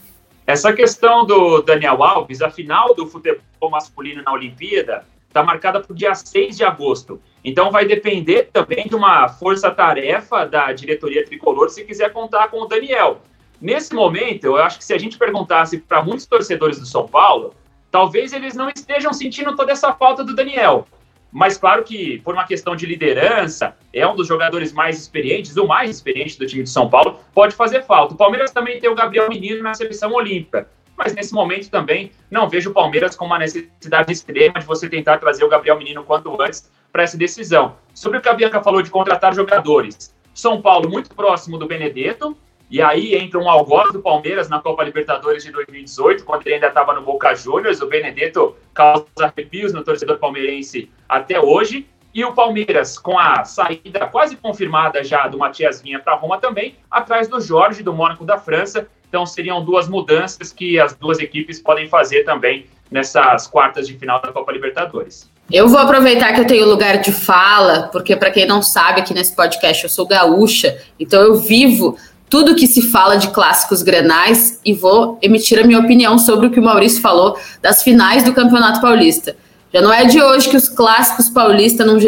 Essa 0.47 0.73
questão 0.73 1.25
do 1.25 1.63
Daniel 1.63 2.03
Alves, 2.03 2.43
a 2.43 2.51
final 2.51 2.95
do 2.95 3.07
futebol 3.07 3.71
masculino 3.71 4.23
na 4.23 4.33
Olimpíada, 4.33 5.05
está 5.29 5.43
marcada 5.43 5.81
para 5.81 5.93
o 5.93 5.97
dia 5.97 6.15
6 6.15 6.57
de 6.57 6.65
agosto. 6.65 7.21
Então 7.45 7.71
vai 7.71 7.85
depender 7.85 8.49
também 8.53 8.87
de 8.87 8.95
uma 8.95 9.29
força-tarefa 9.29 10.47
da 10.47 10.73
diretoria 10.73 11.25
tricolor 11.25 11.69
se 11.69 11.85
quiser 11.85 12.11
contar 12.11 12.49
com 12.49 12.63
o 12.63 12.67
Daniel. 12.67 13.21
Nesse 13.61 13.95
momento, 13.95 14.45
eu 14.45 14.57
acho 14.57 14.79
que 14.79 14.85
se 14.85 14.95
a 14.95 14.99
gente 14.99 15.19
perguntasse 15.19 15.79
para 15.79 16.03
muitos 16.03 16.27
torcedores 16.27 16.79
do 16.81 16.87
São 16.87 17.07
Paulo, 17.07 17.55
talvez 17.91 18.33
eles 18.33 18.55
não 18.55 18.71
estejam 18.75 19.13
sentindo 19.13 19.55
toda 19.55 19.73
essa 19.73 19.93
falta 19.93 20.25
do 20.25 20.35
Daniel. 20.35 20.87
Mas 21.31 21.59
claro 21.59 21.83
que, 21.83 22.21
por 22.21 22.33
uma 22.33 22.47
questão 22.47 22.77
de 22.77 22.87
liderança, 22.87 23.77
é 23.93 24.07
um 24.07 24.15
dos 24.15 24.29
jogadores 24.29 24.73
mais 24.73 24.99
experientes, 24.99 25.57
o 25.57 25.67
mais 25.67 25.91
experiente 25.91 26.39
do 26.39 26.47
time 26.47 26.63
de 26.63 26.71
São 26.71 26.89
Paulo, 26.89 27.19
pode 27.35 27.55
fazer 27.55 27.83
falta. 27.83 28.15
O 28.15 28.17
Palmeiras 28.17 28.53
também 28.53 28.79
tem 28.81 28.89
o 28.89 28.95
Gabriel 28.95 29.29
Menino 29.29 29.63
na 29.63 29.75
seleção 29.75 30.13
olímpica. 30.13 30.69
Mas 30.97 31.15
nesse 31.15 31.35
momento 31.35 31.71
também 31.71 32.13
não 32.31 32.49
vejo 32.49 32.71
o 32.71 32.73
Palmeiras 32.73 33.17
com 33.17 33.25
uma 33.25 33.39
necessidade 33.39 34.13
extrema 34.13 34.61
de 34.61 34.67
você 34.67 34.89
tentar 34.89 35.19
trazer 35.19 35.45
o 35.45 35.49
Gabriel 35.49 35.79
Menino 35.79 36.05
quanto 36.05 36.41
antes 36.41 36.71
para 36.93 37.03
essa 37.03 37.17
decisão. 37.17 37.77
Sobre 37.93 38.19
o 38.19 38.21
que 38.21 38.29
a 38.29 38.35
Bianca 38.35 38.63
falou 38.63 38.83
de 38.83 38.91
contratar 38.91 39.35
jogadores. 39.35 40.15
São 40.33 40.61
Paulo 40.61 40.89
muito 40.89 41.15
próximo 41.15 41.59
do 41.59 41.67
Benedetto, 41.67 42.37
e 42.71 42.81
aí 42.81 43.15
entra 43.15 43.39
um 43.39 43.49
algoz 43.49 43.93
do 43.93 44.01
Palmeiras 44.01 44.49
na 44.49 44.61
Copa 44.61 44.83
Libertadores 44.83 45.45
de 45.45 45.53
2018, 45.53 46.25
quando 46.25 46.47
ele 46.47 46.57
ainda 46.57 46.69
estava 46.69 46.93
no 46.95 47.03
Boca 47.03 47.35
Juniors. 47.35 47.81
O 47.81 47.87
Benedetto 47.87 48.57
causa 48.73 49.07
arrepios 49.21 49.73
no 49.73 49.85
torcedor 49.85 50.19
palmeirense 50.19 50.91
até 51.09 51.41
hoje. 51.41 51.87
E 52.13 52.25
o 52.25 52.33
Palmeiras, 52.33 52.99
com 52.99 53.19
a 53.19 53.45
saída 53.45 54.07
quase 54.07 54.37
confirmada 54.37 55.03
já 55.03 55.27
do 55.27 55.37
Matias 55.37 55.83
Vinha 55.83 55.99
para 55.99 56.15
Roma 56.15 56.39
também, 56.39 56.77
atrás 56.91 57.29
do 57.29 57.41
Jorge, 57.41 57.83
do 57.83 57.93
Mônaco 57.93 58.25
da 58.25 58.39
França. 58.39 58.89
Então 59.15 59.25
seriam 59.25 59.65
duas 59.65 59.87
mudanças 59.87 60.53
que 60.53 60.77
as 60.77 60.93
duas 60.93 61.21
equipes 61.21 61.61
podem 61.61 61.87
fazer 61.87 62.25
também 62.25 62.67
nessas 62.91 63.47
quartas 63.47 63.87
de 63.87 63.97
final 63.97 64.21
da 64.21 64.33
Copa 64.33 64.51
Libertadores. 64.51 65.31
Eu 65.53 65.69
vou 65.69 65.79
aproveitar 65.79 66.33
que 66.33 66.41
eu 66.41 66.45
tenho 66.45 66.67
lugar 66.67 66.99
de 66.99 67.13
fala, 67.13 67.89
porque 67.93 68.17
para 68.17 68.33
quem 68.33 68.45
não 68.45 68.61
sabe, 68.61 69.03
aqui 69.03 69.15
nesse 69.15 69.37
podcast 69.37 69.85
eu 69.85 69.89
sou 69.89 70.05
gaúcha, 70.05 70.77
então 70.99 71.23
eu 71.23 71.37
vivo 71.37 71.97
tudo 72.29 72.57
que 72.57 72.67
se 72.67 72.91
fala 72.91 73.15
de 73.15 73.29
clássicos 73.29 73.83
grenais 73.83 74.61
e 74.65 74.75
vou 74.75 75.17
emitir 75.23 75.61
a 75.61 75.65
minha 75.65 75.79
opinião 75.79 76.19
sobre 76.19 76.49
o 76.49 76.51
que 76.51 76.59
o 76.59 76.65
Maurício 76.65 77.01
falou 77.01 77.39
das 77.63 77.85
finais 77.85 78.25
do 78.25 78.35
Campeonato 78.35 78.81
Paulista. 78.81 79.37
Já 79.75 79.83
não 79.83 79.93
é 79.93 80.05
de 80.05 80.23
hoje 80.23 80.49
que 80.49 80.57
os 80.57 80.69
clássicos 80.69 81.29
paulista 81.29 81.85
num, 81.85 81.99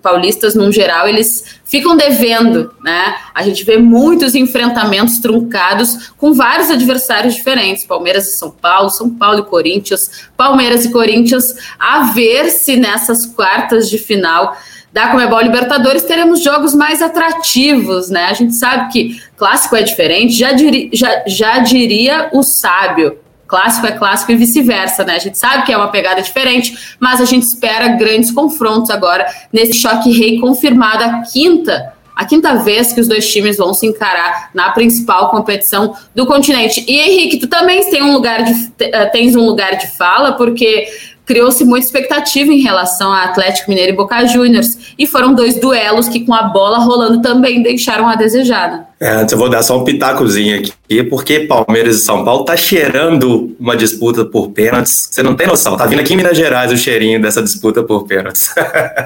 paulistas, 0.00 0.54
num 0.54 0.70
geral, 0.70 1.08
eles 1.08 1.58
ficam 1.64 1.96
devendo, 1.96 2.72
né? 2.84 3.16
A 3.34 3.42
gente 3.42 3.64
vê 3.64 3.78
muitos 3.78 4.36
enfrentamentos 4.36 5.18
truncados 5.18 6.12
com 6.16 6.32
vários 6.32 6.70
adversários 6.70 7.34
diferentes, 7.34 7.84
Palmeiras 7.84 8.28
e 8.28 8.36
São 8.36 8.52
Paulo, 8.52 8.90
São 8.90 9.10
Paulo 9.10 9.40
e 9.40 9.42
Corinthians, 9.42 10.28
Palmeiras 10.36 10.84
e 10.84 10.92
Corinthians, 10.92 11.52
a 11.80 12.12
ver 12.12 12.48
se 12.48 12.76
nessas 12.76 13.26
quartas 13.26 13.90
de 13.90 13.98
final 13.98 14.56
da 14.92 15.08
Comebol 15.08 15.40
Libertadores, 15.40 16.04
teremos 16.04 16.44
jogos 16.44 16.74
mais 16.74 17.02
atrativos, 17.02 18.08
né? 18.08 18.26
A 18.26 18.34
gente 18.34 18.54
sabe 18.54 18.92
que 18.92 19.20
clássico 19.36 19.74
é 19.74 19.82
diferente, 19.82 20.32
já, 20.32 20.52
diri, 20.52 20.90
já, 20.92 21.24
já 21.26 21.58
diria 21.58 22.30
o 22.32 22.44
sábio. 22.44 23.18
Clássico 23.46 23.86
é 23.86 23.92
clássico 23.92 24.32
e 24.32 24.36
vice-versa, 24.36 25.04
né? 25.04 25.16
A 25.16 25.18
gente 25.18 25.38
sabe 25.38 25.64
que 25.64 25.72
é 25.72 25.76
uma 25.76 25.88
pegada 25.88 26.20
diferente, 26.20 26.96
mas 26.98 27.20
a 27.20 27.24
gente 27.24 27.44
espera 27.44 27.88
grandes 27.88 28.30
confrontos 28.30 28.90
agora 28.90 29.26
nesse 29.52 29.74
choque 29.74 30.10
rei 30.10 30.40
confirmado 30.40 31.04
a 31.04 31.22
quinta 31.22 31.94
a 32.16 32.24
quinta 32.24 32.54
vez 32.54 32.94
que 32.94 33.00
os 33.00 33.06
dois 33.06 33.30
times 33.30 33.58
vão 33.58 33.74
se 33.74 33.86
encarar 33.86 34.48
na 34.54 34.70
principal 34.70 35.30
competição 35.30 35.94
do 36.14 36.24
continente. 36.24 36.82
E 36.88 36.98
Henrique, 36.98 37.38
tu 37.38 37.46
também 37.46 37.90
tem 37.90 38.02
um 38.02 38.14
lugar 38.14 38.42
de, 38.42 38.72
eh, 38.80 39.04
tens 39.06 39.36
um 39.36 39.44
lugar 39.44 39.76
de 39.76 39.86
fala, 39.98 40.32
porque 40.32 40.88
criou-se 41.26 41.64
muita 41.64 41.84
expectativa 41.84 42.52
em 42.52 42.60
relação 42.60 43.12
a 43.12 43.24
Atlético 43.24 43.68
Mineiro 43.68 43.92
e 43.92 43.96
Boca 43.96 44.24
Juniors. 44.26 44.94
E 44.96 45.06
foram 45.06 45.34
dois 45.34 45.60
duelos 45.60 46.08
que, 46.08 46.24
com 46.24 46.32
a 46.32 46.44
bola 46.44 46.78
rolando, 46.78 47.20
também 47.20 47.62
deixaram 47.62 48.08
a 48.08 48.14
desejar. 48.14 48.70
Né? 48.70 48.86
É, 49.00 49.10
antes 49.10 49.32
eu 49.32 49.38
vou 49.38 49.50
dar 49.50 49.62
só 49.64 49.76
um 49.76 49.84
pitacozinho 49.84 50.58
aqui, 50.58 51.02
porque 51.04 51.40
Palmeiras 51.40 51.96
e 51.96 52.00
São 52.00 52.24
Paulo 52.24 52.44
tá 52.44 52.56
cheirando 52.56 53.54
uma 53.58 53.76
disputa 53.76 54.24
por 54.24 54.50
pênaltis. 54.52 55.08
Você 55.10 55.22
não 55.22 55.34
tem 55.34 55.48
noção, 55.48 55.76
tá 55.76 55.84
vindo 55.84 56.00
aqui 56.00 56.14
em 56.14 56.16
Minas 56.16 56.36
Gerais 56.36 56.70
o 56.70 56.76
cheirinho 56.76 57.20
dessa 57.20 57.42
disputa 57.42 57.82
por 57.82 58.06
pênaltis. 58.06 58.54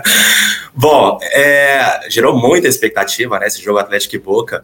Bom, 0.76 1.18
é, 1.22 2.02
gerou 2.11 2.38
muita 2.38 2.68
expectativa, 2.68 3.38
né, 3.38 3.46
esse 3.46 3.62
jogo 3.62 3.78
Atlético 3.78 4.14
e 4.14 4.18
Boca. 4.18 4.62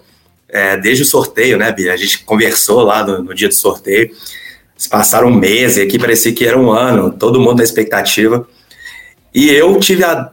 É, 0.49 0.77
desde 0.77 1.03
o 1.03 1.07
sorteio, 1.07 1.59
né, 1.59 1.73
Bia? 1.73 1.93
A 1.93 1.97
gente 1.97 2.21
conversou 2.21 2.83
lá 2.83 3.03
no, 3.05 3.25
no 3.25 3.35
dia 3.35 3.49
do 3.49 3.55
sorteio. 3.55 4.11
Se 4.77 4.89
passaram 4.89 5.29
um 5.29 5.35
mês 5.35 5.77
e 5.77 5.83
aqui 5.83 5.99
parecia 5.99 6.33
que 6.33 6.47
era 6.47 6.59
um 6.59 6.71
ano, 6.71 7.11
todo 7.11 7.41
mundo 7.41 7.59
na 7.59 7.65
expectativa. 7.65 8.47
E 9.35 9.51
eu 9.51 9.79
tive 9.81 10.05
a. 10.05 10.31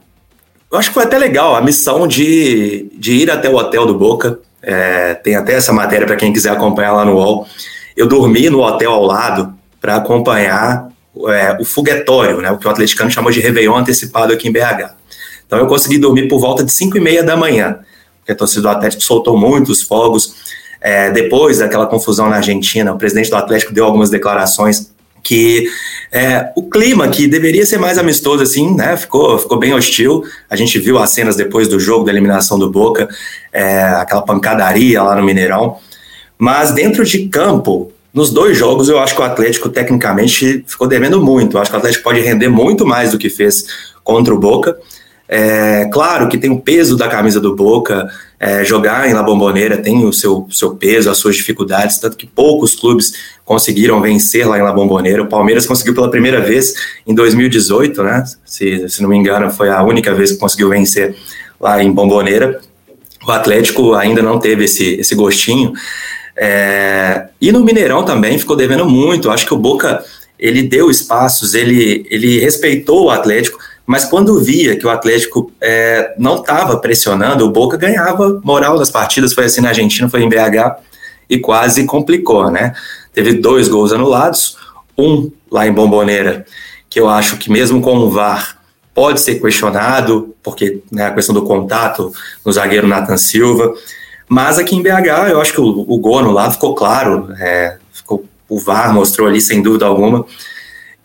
Eu 0.72 0.78
acho 0.78 0.90
que 0.90 0.94
foi 0.94 1.04
até 1.04 1.18
legal 1.18 1.56
a 1.56 1.62
missão 1.62 2.08
de, 2.08 2.90
de 2.98 3.14
ir 3.14 3.32
até 3.32 3.50
o 3.50 3.56
hotel 3.56 3.86
do 3.86 3.98
Boca. 3.98 4.40
É, 4.62 5.14
tem 5.14 5.36
até 5.36 5.54
essa 5.54 5.72
matéria 5.72 6.08
para 6.08 6.16
quem 6.16 6.34
quiser 6.34 6.52
acompanhar 6.52 6.94
lá 6.94 7.06
no 7.06 7.14
UOL. 7.14 7.48
Eu 7.96 8.08
dormi 8.08 8.50
no 8.50 8.62
hotel 8.62 8.92
ao 8.92 9.04
lado 9.04 9.54
para 9.80 9.98
acompanhar 9.98 10.90
é, 11.28 11.58
o 11.60 11.66
foguetório, 11.66 12.42
né, 12.42 12.50
o 12.52 12.58
que 12.58 12.68
o 12.68 12.70
atleticano 12.70 13.12
chamou 13.12 13.32
de 13.32 13.40
Réveillon 13.40 13.76
antecipado 13.76 14.34
aqui 14.34 14.48
em 14.48 14.52
BH. 14.52 14.96
Então 15.46 15.60
eu 15.60 15.68
consegui 15.68 15.98
dormir 15.98 16.28
por 16.28 16.40
volta 16.40 16.64
de 16.64 16.72
5 16.72 16.98
e 16.98 17.00
meia 17.00 17.24
da 17.24 17.38
manhã, 17.38 17.80
porque 18.20 18.32
a 18.32 18.36
torcida 18.36 18.62
do 18.64 18.70
Atlético 18.70 19.04
soltou 19.04 19.38
muitos 19.38 19.84
fogos, 19.84 20.34
é, 20.84 21.10
depois 21.12 21.60
daquela 21.60 21.88
confusão 21.88 22.30
na 22.30 22.36
Argentina, 22.36 22.92
o 22.92 22.98
presidente 22.98 23.30
do 23.30 23.38
Atlético 23.38 23.74
deu 23.74 23.86
algumas 23.86 24.10
declarações 24.10 24.92
que 25.24 25.70
é, 26.12 26.52
o 26.54 26.70
clima 26.70 27.08
que 27.08 27.26
deveria 27.26 27.66
ser 27.66 27.78
mais 27.78 27.98
amistoso 27.98 28.44
assim, 28.44 28.76
né, 28.76 28.98
ficou, 28.98 29.40
ficou 29.40 29.58
bem 29.58 29.74
hostil. 29.74 30.22
A 30.50 30.56
gente 30.58 30.78
viu 30.78 31.00
as 31.00 31.12
cenas 31.12 31.38
depois 31.38 31.70
do 31.70 31.80
jogo 31.80 32.04
da 32.04 32.12
eliminação 32.12 32.60
do 32.60 32.70
Boca, 32.70 33.08
é, 33.54 33.82
aquela 33.82 34.22
pancadaria 34.22 35.02
lá 35.02 35.16
no 35.16 35.24
Mineirão. 35.24 35.78
Mas 36.38 36.72
dentro 36.72 37.06
de 37.06 37.30
campo, 37.30 37.94
nos 38.14 38.32
dois 38.32 38.58
jogos, 38.58 38.90
eu 38.90 39.00
acho 39.00 39.16
que 39.16 39.22
o 39.22 39.24
Atlético 39.24 39.70
tecnicamente 39.70 40.66
ficou 40.68 40.88
devendo 40.88 41.24
muito. 41.24 41.56
Eu 41.56 41.62
acho 41.62 41.72
que 41.72 41.78
o 41.78 41.80
Atlético 41.80 42.04
pode 42.04 42.20
render 42.20 42.50
muito 42.50 42.86
mais 42.86 43.12
do 43.12 43.18
que 43.18 43.30
fez 43.30 43.64
contra 44.04 44.34
o 44.34 44.40
Boca. 44.40 44.78
É, 45.36 45.86
claro 45.92 46.30
que 46.30 46.38
tem 46.38 46.52
o 46.52 46.60
peso 46.60 46.96
da 46.96 47.08
camisa 47.08 47.40
do 47.40 47.56
Boca, 47.56 48.08
é, 48.40 48.64
jogar 48.64 49.10
em 49.10 49.14
La 49.14 49.24
Bombonera 49.24 49.78
tem 49.78 50.06
o 50.06 50.14
seu, 50.14 50.48
seu 50.52 50.76
peso, 50.76 51.10
as 51.10 51.18
suas 51.18 51.36
dificuldades, 51.36 51.98
tanto 51.98 52.16
que 52.16 52.28
poucos 52.28 52.76
clubes 52.76 53.14
conseguiram 53.44 54.00
vencer 54.00 54.48
lá 54.48 54.60
em 54.60 54.62
La 54.62 54.72
Bombonera. 54.72 55.24
O 55.24 55.28
Palmeiras 55.28 55.66
conseguiu 55.66 55.96
pela 55.96 56.12
primeira 56.12 56.40
vez 56.40 56.76
em 57.08 57.16
2018, 57.16 58.04
né? 58.04 58.24
Se, 58.46 58.88
se 58.88 59.02
não 59.02 59.10
me 59.10 59.18
engano, 59.18 59.50
foi 59.50 59.72
a 59.72 59.82
única 59.82 60.14
vez 60.14 60.34
que 60.34 60.38
conseguiu 60.38 60.70
vencer 60.70 61.16
lá 61.60 61.82
em 61.82 61.92
Bombonera. 61.92 62.62
O 63.28 63.32
Atlético 63.32 63.96
ainda 63.96 64.22
não 64.22 64.38
teve 64.38 64.66
esse, 64.66 65.00
esse 65.00 65.16
gostinho. 65.16 65.74
É, 66.38 67.26
e 67.42 67.52
no 67.52 67.64
Mineirão 67.64 68.06
também 68.06 68.38
ficou 68.38 68.56
devendo 68.56 68.88
muito. 68.88 69.32
Acho 69.32 69.48
que 69.48 69.54
o 69.56 69.58
Boca 69.58 70.06
ele 70.38 70.62
deu 70.62 70.92
espaços, 70.92 71.56
ele, 71.56 72.06
ele 72.12 72.40
respeitou 72.40 73.06
o 73.06 73.10
Atlético 73.10 73.58
mas 73.86 74.06
quando 74.06 74.40
via 74.40 74.78
que 74.78 74.86
o 74.86 74.90
Atlético 74.90 75.52
é, 75.60 76.14
não 76.18 76.38
estava 76.38 76.78
pressionando, 76.78 77.46
o 77.46 77.52
Boca 77.52 77.76
ganhava 77.76 78.40
moral 78.44 78.78
das 78.78 78.90
partidas, 78.90 79.34
foi 79.34 79.46
assim 79.46 79.62
na 79.62 79.70
Argentina, 79.70 80.10
foi 80.10 80.24
em 80.24 80.30
BH, 80.30 80.80
e 81.30 81.38
quase 81.40 81.86
complicou, 81.86 82.50
né? 82.50 82.74
Teve 83.14 83.34
dois 83.34 83.68
gols 83.68 83.92
anulados, 83.92 84.58
um 84.98 85.32
lá 85.52 85.68
em 85.68 85.74
Bomboneira, 85.74 86.46
que 86.90 87.00
eu 87.00 87.10
acho 87.10 87.38
que 87.38 87.52
mesmo 87.52 87.82
com 87.82 87.98
o 87.98 88.10
VAR 88.10 88.58
pode 88.94 89.20
ser 89.20 89.42
questionado, 89.42 90.36
porque 90.42 90.82
né, 90.92 91.08
a 91.08 91.12
questão 91.12 91.34
do 91.34 91.44
contato 91.44 92.14
no 92.46 92.52
zagueiro 92.52 92.88
Nathan 92.88 93.18
Silva, 93.18 93.74
mas 94.30 94.60
aqui 94.60 94.76
em 94.76 94.82
BH 94.82 95.32
eu 95.32 95.42
acho 95.42 95.54
que 95.54 95.62
o, 95.62 95.66
o 95.66 95.98
gol 95.98 96.20
anulado 96.20 96.54
ficou 96.54 96.76
claro, 96.76 97.34
é, 97.40 97.78
ficou, 97.92 98.24
o 98.48 98.60
VAR 98.60 98.94
mostrou 98.94 99.28
ali 99.28 99.42
sem 99.42 99.62
dúvida 99.62 99.86
alguma, 99.86 100.26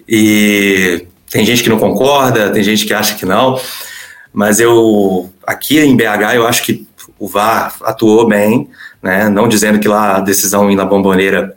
e 0.07 1.07
tem 1.31 1.45
gente 1.45 1.63
que 1.63 1.69
não 1.69 1.79
concorda, 1.79 2.51
tem 2.51 2.63
gente 2.63 2.87
que 2.87 2.95
acha 2.95 3.15
que 3.15 3.27
não, 3.27 3.61
mas 4.33 4.61
eu 4.61 5.31
aqui 5.47 5.79
em 5.79 5.97
BH 5.97 6.35
eu 6.35 6.47
acho 6.47 6.63
que 6.63 6.87
o 7.19 7.27
VAR 7.27 7.75
atuou 7.83 8.27
bem, 8.29 8.69
né? 9.03 9.29
Não 9.29 9.49
dizendo 9.49 9.79
que 9.79 9.89
lá 9.89 10.17
a 10.17 10.21
decisão 10.21 10.73
na 10.75 10.85
bomboneira 10.85 11.57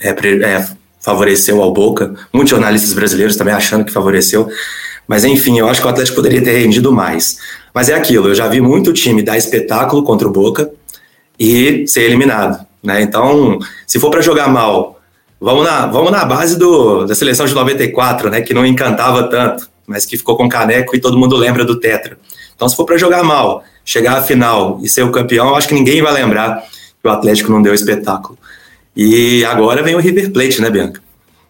é, 0.00 0.10
é, 0.10 0.68
favoreceu 1.00 1.62
ao 1.62 1.72
Boca, 1.72 2.14
muitos 2.32 2.50
jornalistas 2.50 2.92
brasileiros 2.92 3.36
também 3.36 3.54
achando 3.54 3.84
que 3.84 3.92
favoreceu, 3.92 4.48
mas 5.06 5.24
enfim, 5.24 5.58
eu 5.58 5.68
acho 5.68 5.80
que 5.80 5.86
o 5.86 5.90
Atlético 5.90 6.16
poderia 6.16 6.42
ter 6.42 6.58
rendido 6.58 6.92
mais. 6.92 7.38
Mas 7.72 7.88
é 7.88 7.94
aquilo, 7.94 8.28
eu 8.28 8.34
já 8.34 8.48
vi 8.48 8.60
muito 8.60 8.92
time 8.92 9.22
dar 9.22 9.36
espetáculo 9.36 10.02
contra 10.02 10.26
o 10.26 10.32
Boca 10.32 10.70
e 11.38 11.84
ser 11.86 12.02
eliminado, 12.02 12.64
né? 12.82 13.02
Então, 13.02 13.58
se 13.86 13.98
for 13.98 14.10
para 14.10 14.20
jogar 14.20 14.48
mal 14.48 14.93
Vamos 15.40 15.64
na, 15.64 15.86
vamos 15.86 16.10
na 16.10 16.24
base 16.24 16.58
do, 16.58 17.04
da 17.04 17.14
seleção 17.14 17.46
de 17.46 17.54
94, 17.54 18.30
né? 18.30 18.40
Que 18.40 18.54
não 18.54 18.64
encantava 18.64 19.24
tanto, 19.24 19.68
mas 19.86 20.06
que 20.06 20.16
ficou 20.16 20.36
com 20.36 20.48
caneco 20.48 20.96
e 20.96 21.00
todo 21.00 21.18
mundo 21.18 21.36
lembra 21.36 21.64
do 21.64 21.78
Tetra. 21.78 22.16
Então, 22.54 22.68
se 22.68 22.76
for 22.76 22.84
para 22.84 22.96
jogar 22.96 23.22
mal, 23.22 23.64
chegar 23.84 24.16
à 24.16 24.22
final 24.22 24.78
e 24.82 24.88
ser 24.88 25.02
o 25.02 25.10
campeão, 25.10 25.54
acho 25.54 25.68
que 25.68 25.74
ninguém 25.74 26.00
vai 26.00 26.12
lembrar 26.12 26.62
que 27.02 27.08
o 27.08 27.10
Atlético 27.10 27.50
não 27.50 27.60
deu 27.60 27.74
espetáculo. 27.74 28.38
E 28.96 29.44
agora 29.44 29.82
vem 29.82 29.94
o 29.94 30.00
River 30.00 30.32
Plate, 30.32 30.62
né, 30.62 30.70
Bianca? 30.70 31.00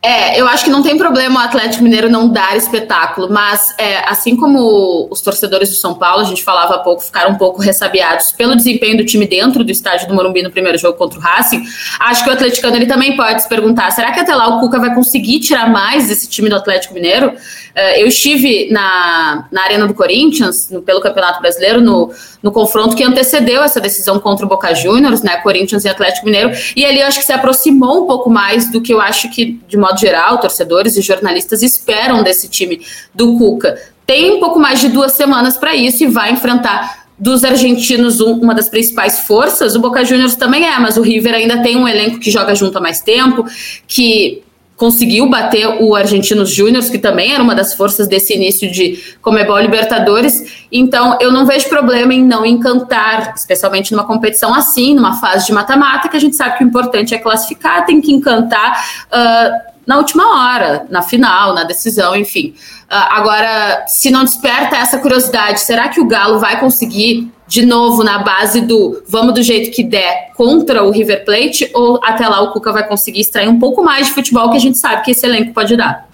É, 0.05 0.39
eu 0.39 0.47
acho 0.47 0.65
que 0.65 0.71
não 0.71 0.83
tem 0.83 0.99
problema 0.99 1.41
o 1.41 1.43
Atlético 1.43 1.83
Mineiro 1.83 2.11
não 2.11 2.29
dar 2.29 2.55
espetáculo, 2.59 3.27
mas 3.31 3.75
é, 3.79 4.07
assim 4.07 4.37
como 4.37 5.09
os 5.11 5.23
torcedores 5.23 5.71
do 5.71 5.77
São 5.77 5.95
Paulo, 5.95 6.21
a 6.21 6.25
gente 6.25 6.45
falava 6.45 6.75
há 6.75 6.79
pouco, 6.81 7.03
ficaram 7.03 7.31
um 7.31 7.39
pouco 7.39 7.63
ressabiados 7.63 8.31
pelo 8.31 8.55
desempenho 8.55 8.99
do 8.99 9.05
time 9.07 9.27
dentro 9.27 9.65
do 9.65 9.73
estádio 9.73 10.07
do 10.07 10.13
Morumbi 10.13 10.43
no 10.43 10.51
primeiro 10.51 10.77
jogo 10.77 10.99
contra 10.99 11.19
o 11.19 11.23
Racing, 11.23 11.65
acho 12.01 12.23
que 12.23 12.29
o 12.29 12.35
atleticano 12.35 12.77
ele 12.77 12.85
também 12.85 13.17
pode 13.17 13.45
se 13.45 13.49
perguntar, 13.49 13.91
será 13.93 14.13
que 14.13 14.21
até 14.21 14.35
lá 14.35 14.47
o 14.49 14.61
Cuca 14.61 14.79
vai 14.79 14.95
conseguir 14.95 15.41
tirar 15.41 15.71
mais 15.71 16.07
desse 16.07 16.29
time 16.29 16.51
do 16.51 16.57
Atlético 16.57 16.93
Mineiro? 16.93 17.33
É, 17.75 18.01
eu 18.01 18.07
estive 18.07 18.71
na, 18.71 19.49
na 19.51 19.63
Arena 19.63 19.87
do 19.87 19.95
Corinthians, 19.95 20.71
no, 20.71 20.83
pelo 20.83 21.01
Campeonato 21.01 21.41
Brasileiro, 21.41 21.81
no, 21.81 22.13
no 22.43 22.53
confronto 22.53 22.95
que 22.95 23.03
antecedeu 23.03 23.63
essa 23.63 23.81
decisão 23.81 24.21
contra 24.21 24.47
o 24.47 24.49
Boca 24.49 24.73
Juniors, 24.75 25.23
né, 25.23 25.39
Corinthians 25.39 25.85
e 25.85 25.89
Atlético 25.89 26.27
Mineiro, 26.27 26.53
e 26.77 26.85
ali 26.85 27.01
eu 27.01 27.07
acho 27.07 27.19
que 27.19 27.25
se 27.25 27.33
aproximou 27.33 28.05
um 28.05 28.07
pouco 28.07 28.31
mais 28.31 28.71
do 28.71 28.81
que 28.81 28.93
eu 28.93 29.01
acho 29.01 29.29
que, 29.31 29.59
de 29.67 29.77
modo 29.77 29.94
geral, 30.01 30.39
torcedores 30.39 30.97
e 30.97 31.03
jornalistas 31.03 31.63
esperam 31.63 32.23
desse 32.23 32.49
time 32.49 32.81
do 33.15 33.37
Cuca. 33.37 33.79
Tem 34.07 34.33
um 34.33 34.41
pouco 34.41 34.59
mais 34.59 34.81
de 34.81 34.89
duas 34.89 35.13
semanas 35.13 35.57
para 35.57 35.75
isso 35.75 36.05
e 36.05 36.07
vai 36.07 36.33
enfrentar 36.33 37.05
dos 37.19 37.45
argentinos 37.45 38.21
um, 38.21 38.33
uma 38.35 38.55
das 38.55 38.69
principais 38.69 39.21
forças. 39.21 39.75
O 39.75 39.81
Boca 39.81 40.05
Juniors 40.05 40.35
também 40.35 40.67
é, 40.67 40.79
mas 40.79 40.97
o 40.97 41.03
River 41.03 41.35
ainda 41.35 41.63
tem 41.63 41.77
um 41.77 41.87
elenco 41.87 42.19
que 42.19 42.31
joga 42.31 42.55
junto 42.55 42.77
há 42.79 42.81
mais 42.81 43.01
tempo, 43.01 43.45
que 43.87 44.43
conseguiu 44.77 45.29
bater 45.29 45.81
o 45.81 45.95
Argentinos 45.95 46.51
Júnior, 46.51 46.83
que 46.91 46.99
também 46.99 47.33
era 47.33 47.43
uma 47.43 47.55
das 47.55 47.75
forças 47.75 48.09
desse 48.09 48.35
início 48.35 48.71
de 48.71 48.99
Comebol 49.23 49.59
Libertadores. 49.61 50.67
Então, 50.71 51.17
eu 51.21 51.33
não 51.33 51.47
vejo 51.47 51.69
problema 51.69 52.13
em 52.13 52.25
não 52.25 52.45
encantar, 52.45 53.35
especialmente 53.37 53.93
numa 53.93 54.05
competição 54.05 54.53
assim, 54.53 54.95
numa 54.95 55.15
fase 55.21 55.47
de 55.47 55.53
mata-mata, 55.53 56.09
que 56.09 56.17
a 56.17 56.21
gente 56.21 56.35
sabe 56.35 56.59
que 56.59 56.65
o 56.65 56.67
importante 56.67 57.15
é 57.15 57.19
classificar, 57.19 57.87
tem 57.87 58.01
que 58.01 58.13
encantar. 58.13 58.85
Uh, 59.07 59.74
na 59.87 59.99
última 59.99 60.25
hora, 60.25 60.87
na 60.91 61.03
final, 61.03 61.55
na 61.55 61.65
decisão, 61.65 62.17
enfim. 62.17 62.55
Uh, 62.85 62.95
agora, 63.11 63.85
se 63.87 64.11
não 64.11 64.25
desperta 64.25 64.77
essa 64.77 64.99
curiosidade, 64.99 65.61
será 65.61 65.89
que 65.89 66.01
o 66.01 66.07
Galo 66.07 66.39
vai 66.39 66.59
conseguir 66.59 67.31
de 67.47 67.65
novo 67.65 68.03
na 68.03 68.19
base 68.19 68.63
do 68.63 69.03
vamos 69.07 69.35
do 69.35 69.43
jeito 69.43 69.75
que 69.75 69.85
der 69.85 70.31
contra 70.35 70.83
o 70.83 70.91
River 70.91 71.25
Plate 71.25 71.71
ou 71.75 72.01
até 72.03 72.27
lá 72.27 72.41
o 72.41 72.53
Cuca 72.53 72.73
vai 72.73 72.87
conseguir 72.87 73.21
extrair 73.21 73.49
um 73.49 73.59
pouco 73.59 73.83
mais 73.83 74.07
de 74.07 74.13
futebol 74.13 74.51
que 74.51 74.57
a 74.57 74.61
gente 74.61 74.79
sabe 74.79 75.03
que 75.03 75.11
esse 75.11 75.27
elenco 75.27 75.53
pode 75.53 75.77
dar? 75.77 76.09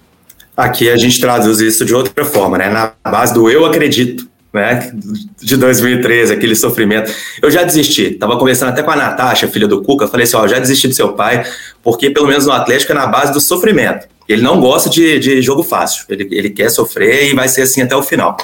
Aqui 0.56 0.90
a 0.90 0.96
gente 0.96 1.20
traduz 1.20 1.60
isso 1.60 1.84
de 1.84 1.94
outra 1.94 2.24
forma, 2.24 2.58
né? 2.58 2.68
Na 2.68 2.92
base 3.10 3.32
do 3.32 3.48
eu 3.48 3.64
acredito, 3.64 4.28
né? 4.52 4.92
De 5.40 5.56
2013, 5.56 6.32
aquele 6.32 6.54
sofrimento. 6.54 7.12
Eu 7.40 7.50
já 7.50 7.62
desisti. 7.62 8.10
Tava 8.10 8.38
conversando 8.38 8.70
até 8.70 8.82
com 8.82 8.90
a 8.90 8.96
Natasha, 8.96 9.48
filha 9.48 9.68
do 9.68 9.82
Cuca, 9.82 10.08
falei 10.08 10.24
assim, 10.24 10.36
ó, 10.36 10.46
já 10.46 10.58
desisti 10.58 10.88
do 10.88 10.94
seu 10.94 11.12
pai, 11.12 11.44
porque 11.82 12.10
pelo 12.10 12.26
menos 12.26 12.46
no 12.46 12.52
Atlético 12.52 12.92
é 12.92 12.94
na 12.94 13.06
base 13.06 13.32
do 13.32 13.40
sofrimento. 13.40 14.08
Ele 14.28 14.42
não 14.42 14.60
gosta 14.60 14.88
de, 14.88 15.18
de 15.18 15.42
jogo 15.42 15.62
fácil. 15.62 16.04
Ele, 16.08 16.28
ele 16.30 16.50
quer 16.50 16.70
sofrer 16.70 17.30
e 17.30 17.34
vai 17.34 17.48
ser 17.48 17.62
assim 17.62 17.82
até 17.82 17.96
o 17.96 18.02
final. 18.02 18.36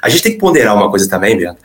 A 0.00 0.08
gente 0.08 0.22
tem 0.22 0.32
que 0.32 0.38
ponderar 0.38 0.76
uma 0.76 0.90
coisa 0.90 1.08
também, 1.08 1.36
Bianca, 1.36 1.58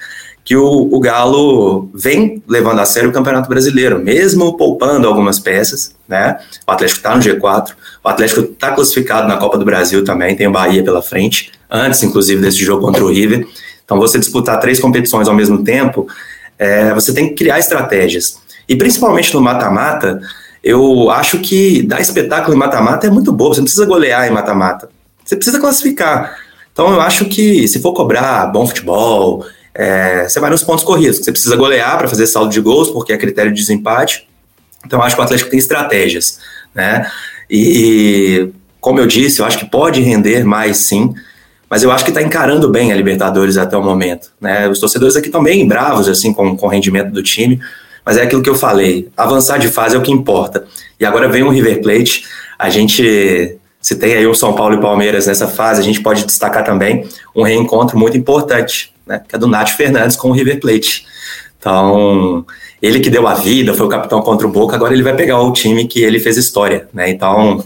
que 0.43 0.55
o, 0.55 0.89
o 0.91 0.99
Galo 0.99 1.91
vem 1.93 2.41
levando 2.47 2.79
a 2.79 2.85
sério 2.85 3.09
o 3.09 3.13
Campeonato 3.13 3.49
Brasileiro, 3.49 3.99
mesmo 3.99 4.57
poupando 4.57 5.07
algumas 5.07 5.39
peças, 5.39 5.95
né? 6.07 6.39
O 6.65 6.71
Atlético 6.71 6.97
está 6.97 7.15
no 7.15 7.21
G4, 7.21 7.71
o 8.03 8.09
Atlético 8.09 8.41
está 8.41 8.71
classificado 8.71 9.27
na 9.27 9.37
Copa 9.37 9.57
do 9.57 9.65
Brasil 9.65 10.03
também, 10.03 10.35
tem 10.35 10.47
o 10.47 10.51
Bahia 10.51 10.83
pela 10.83 11.01
frente, 11.01 11.51
antes, 11.69 12.01
inclusive, 12.01 12.41
desse 12.41 12.57
jogo 12.57 12.83
contra 12.83 13.03
o 13.03 13.09
River. 13.09 13.45
Então, 13.89 13.97
você 13.97 14.19
disputar 14.19 14.59
três 14.59 14.79
competições 14.79 15.27
ao 15.27 15.33
mesmo 15.33 15.63
tempo, 15.63 16.07
é, 16.59 16.93
você 16.93 17.11
tem 17.11 17.29
que 17.29 17.33
criar 17.33 17.57
estratégias. 17.57 18.37
E 18.67 18.75
principalmente 18.75 19.33
no 19.33 19.41
mata-mata, 19.41 20.21
eu 20.63 21.09
acho 21.09 21.39
que 21.39 21.81
dar 21.81 21.99
espetáculo 21.99 22.55
em 22.55 22.59
mata-mata 22.59 23.07
é 23.07 23.09
muito 23.09 23.33
bom. 23.33 23.47
Você 23.47 23.61
não 23.61 23.65
precisa 23.65 23.87
golear 23.87 24.27
em 24.27 24.31
mata-mata. 24.31 24.91
Você 25.25 25.35
precisa 25.35 25.59
classificar. 25.59 26.37
Então 26.71 26.93
eu 26.93 27.01
acho 27.01 27.25
que 27.25 27.67
se 27.67 27.81
for 27.81 27.93
cobrar 27.93 28.45
bom 28.45 28.67
futebol, 28.67 29.43
é, 29.73 30.29
você 30.29 30.39
vai 30.39 30.51
nos 30.51 30.61
pontos 30.61 30.83
corridos. 30.83 31.17
Você 31.17 31.31
precisa 31.31 31.55
golear 31.55 31.97
para 31.97 32.07
fazer 32.07 32.27
saldo 32.27 32.51
de 32.51 32.61
gols, 32.61 32.91
porque 32.91 33.11
é 33.11 33.17
critério 33.17 33.51
de 33.51 33.59
desempate. 33.59 34.27
Então 34.85 34.99
eu 34.99 35.03
acho 35.03 35.15
que 35.15 35.21
o 35.21 35.23
Atlético 35.23 35.49
tem 35.49 35.57
estratégias, 35.57 36.39
né? 36.75 37.09
E 37.49 38.51
como 38.79 38.99
eu 38.99 39.07
disse, 39.07 39.41
eu 39.41 39.47
acho 39.47 39.57
que 39.57 39.65
pode 39.65 39.99
render 39.99 40.43
mais 40.45 40.77
sim, 40.77 41.11
mas 41.69 41.83
eu 41.83 41.91
acho 41.91 42.03
que 42.03 42.11
está 42.11 42.21
encarando 42.21 42.69
bem 42.69 42.91
a 42.91 42.95
Libertadores 42.95 43.57
até 43.57 43.77
o 43.77 43.83
momento, 43.83 44.31
né? 44.41 44.67
Os 44.67 44.79
torcedores 44.79 45.15
aqui 45.15 45.27
estão 45.27 45.43
bem 45.43 45.67
bravos 45.67 46.07
assim 46.07 46.33
com, 46.33 46.57
com 46.57 46.65
o 46.65 46.69
rendimento 46.69 47.11
do 47.11 47.21
time, 47.21 47.59
mas 48.05 48.17
é 48.17 48.23
aquilo 48.23 48.41
que 48.41 48.49
eu 48.49 48.55
falei, 48.55 49.09
avançar 49.15 49.57
de 49.59 49.67
fase 49.67 49.95
é 49.95 49.99
o 49.99 50.01
que 50.01 50.11
importa. 50.11 50.65
E 50.99 51.05
agora 51.05 51.29
vem 51.29 51.43
o 51.43 51.49
River 51.49 51.81
Plate, 51.81 52.25
a 52.57 52.69
gente 52.69 53.59
se 53.81 53.95
tem 53.95 54.13
aí 54.13 54.27
o 54.27 54.33
São 54.33 54.53
Paulo 54.53 54.75
e 54.75 54.81
Palmeiras 54.81 55.27
nessa 55.27 55.47
fase, 55.47 55.79
a 55.79 55.83
gente 55.83 56.01
pode 56.01 56.25
destacar 56.25 56.65
também 56.65 57.07
um 57.35 57.43
reencontro 57.43 57.97
muito 57.97 58.17
importante, 58.17 58.93
né, 59.07 59.21
que 59.27 59.35
é 59.35 59.39
do 59.39 59.47
Nath 59.47 59.69
Fernandes 59.69 60.17
com 60.17 60.29
o 60.29 60.33
River 60.33 60.59
Plate. 60.59 61.05
Então, 61.57 62.45
ele 62.81 62.99
que 62.99 63.09
deu 63.09 63.27
a 63.27 63.33
vida, 63.33 63.73
foi 63.73 63.85
o 63.85 63.89
capitão 63.89 64.21
contra 64.21 64.47
o 64.47 64.51
Boca, 64.51 64.75
agora 64.75 64.93
ele 64.93 65.03
vai 65.03 65.15
pegar 65.15 65.41
o 65.41 65.51
time 65.51 65.87
que 65.87 66.01
ele 66.01 66.19
fez 66.19 66.37
história, 66.37 66.87
né? 66.93 67.09
Então, 67.09 67.61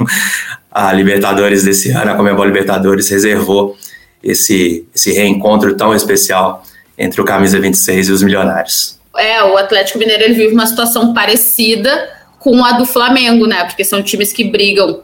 a 0.73 0.91
Libertadores 0.91 1.63
desse 1.63 1.91
ano, 1.91 2.11
a 2.11 2.15
Comebol 2.15 2.45
Libertadores 2.45 3.09
reservou 3.09 3.77
esse, 4.23 4.87
esse 4.93 5.11
reencontro 5.13 5.75
tão 5.77 5.93
especial 5.93 6.63
entre 6.97 7.21
o 7.21 7.25
Camisa 7.25 7.59
26 7.59 8.09
e 8.09 8.11
os 8.11 8.23
Milionários. 8.23 8.99
É, 9.17 9.43
o 9.43 9.57
Atlético 9.57 9.99
Mineiro 9.99 10.23
ele 10.23 10.33
vive 10.33 10.53
uma 10.53 10.65
situação 10.65 11.13
parecida 11.13 12.09
com 12.39 12.63
a 12.65 12.71
do 12.73 12.85
Flamengo, 12.85 13.45
né? 13.45 13.63
Porque 13.65 13.83
são 13.83 14.01
times 14.01 14.33
que 14.33 14.43
brigam 14.43 15.01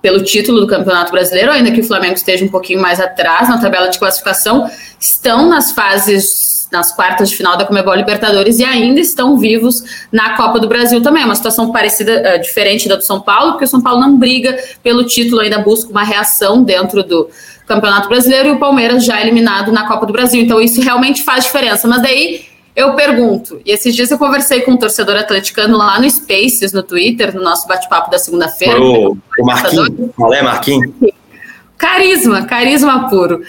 pelo 0.00 0.22
título 0.22 0.60
do 0.60 0.66
Campeonato 0.66 1.12
Brasileiro, 1.12 1.50
ainda 1.50 1.70
que 1.70 1.80
o 1.80 1.84
Flamengo 1.84 2.14
esteja 2.14 2.44
um 2.44 2.48
pouquinho 2.48 2.80
mais 2.80 3.00
atrás 3.00 3.48
na 3.48 3.58
tabela 3.58 3.88
de 3.88 3.98
classificação, 3.98 4.70
estão 4.98 5.48
nas 5.48 5.72
fases, 5.72 6.49
nas 6.70 6.94
quartas 6.94 7.30
de 7.30 7.36
final 7.36 7.56
da 7.56 7.64
Comebol 7.64 7.94
Libertadores 7.94 8.58
e 8.58 8.64
ainda 8.64 9.00
estão 9.00 9.36
vivos 9.36 9.82
na 10.12 10.36
Copa 10.36 10.60
do 10.60 10.68
Brasil 10.68 11.02
também. 11.02 11.22
É 11.22 11.26
uma 11.26 11.34
situação 11.34 11.72
parecida, 11.72 12.36
uh, 12.36 12.40
diferente 12.40 12.88
da 12.88 12.96
do 12.96 13.04
São 13.04 13.20
Paulo, 13.20 13.52
porque 13.52 13.64
o 13.64 13.68
São 13.68 13.80
Paulo 13.80 14.00
não 14.00 14.16
briga 14.16 14.56
pelo 14.82 15.04
título, 15.04 15.40
ainda 15.40 15.58
busca 15.58 15.90
uma 15.90 16.04
reação 16.04 16.62
dentro 16.62 17.02
do 17.02 17.28
Campeonato 17.66 18.08
Brasileiro 18.08 18.48
e 18.48 18.52
o 18.52 18.58
Palmeiras 18.58 19.04
já 19.04 19.20
eliminado 19.20 19.72
na 19.72 19.86
Copa 19.86 20.06
do 20.06 20.12
Brasil. 20.12 20.42
Então 20.42 20.60
isso 20.60 20.80
realmente 20.80 21.22
faz 21.22 21.44
diferença. 21.44 21.88
Mas 21.88 22.02
daí 22.02 22.44
eu 22.74 22.94
pergunto, 22.94 23.60
e 23.64 23.72
esses 23.72 23.94
dias 23.94 24.10
eu 24.10 24.18
conversei 24.18 24.60
com 24.60 24.72
um 24.72 24.76
torcedor 24.76 25.16
atleticano 25.16 25.76
lá 25.76 26.00
no 26.00 26.08
Spaces, 26.08 26.72
no 26.72 26.82
Twitter, 26.82 27.34
no 27.34 27.42
nosso 27.42 27.66
bate-papo 27.66 28.10
da 28.10 28.18
segunda-feira. 28.18 28.80
O, 28.80 29.18
o 29.38 29.44
Marquinhos, 29.44 30.10
qual 30.16 30.32
é 30.32 30.42
Marquinhos? 30.42 30.92
Carisma, 31.76 32.44
carisma 32.44 33.08
puro. 33.08 33.42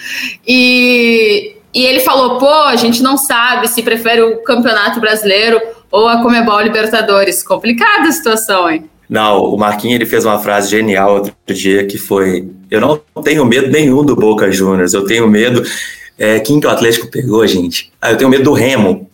E, 0.47 1.55
e 1.73 1.85
ele 1.85 1.99
falou, 1.99 2.37
pô, 2.37 2.51
a 2.51 2.75
gente 2.75 3.01
não 3.01 3.17
sabe 3.17 3.67
se 3.67 3.81
prefere 3.81 4.21
o 4.21 4.43
Campeonato 4.43 4.99
Brasileiro 4.99 5.61
ou 5.89 6.07
a 6.07 6.21
Comebol 6.21 6.59
Libertadores. 6.61 7.43
Complicada 7.43 8.09
a 8.09 8.11
situação, 8.11 8.69
hein? 8.69 8.89
Não, 9.09 9.43
o 9.43 9.57
Marquinhos 9.57 9.95
ele 9.95 10.05
fez 10.05 10.23
uma 10.25 10.39
frase 10.39 10.69
genial 10.69 11.15
outro 11.15 11.33
dia 11.53 11.85
que 11.85 11.97
foi: 11.97 12.49
Eu 12.69 12.79
não 12.79 12.97
tenho 13.23 13.45
medo 13.45 13.69
nenhum 13.69 14.05
do 14.05 14.15
Boca 14.15 14.51
Juniors, 14.51 14.93
eu 14.93 15.05
tenho 15.05 15.27
medo. 15.27 15.63
É, 16.17 16.39
quem 16.39 16.59
que 16.59 16.67
o 16.67 16.69
Atlético 16.69 17.07
pegou, 17.07 17.45
gente? 17.45 17.91
Ah, 18.01 18.11
eu 18.11 18.17
tenho 18.17 18.29
medo 18.29 18.43
do 18.43 18.53
Remo 18.53 19.09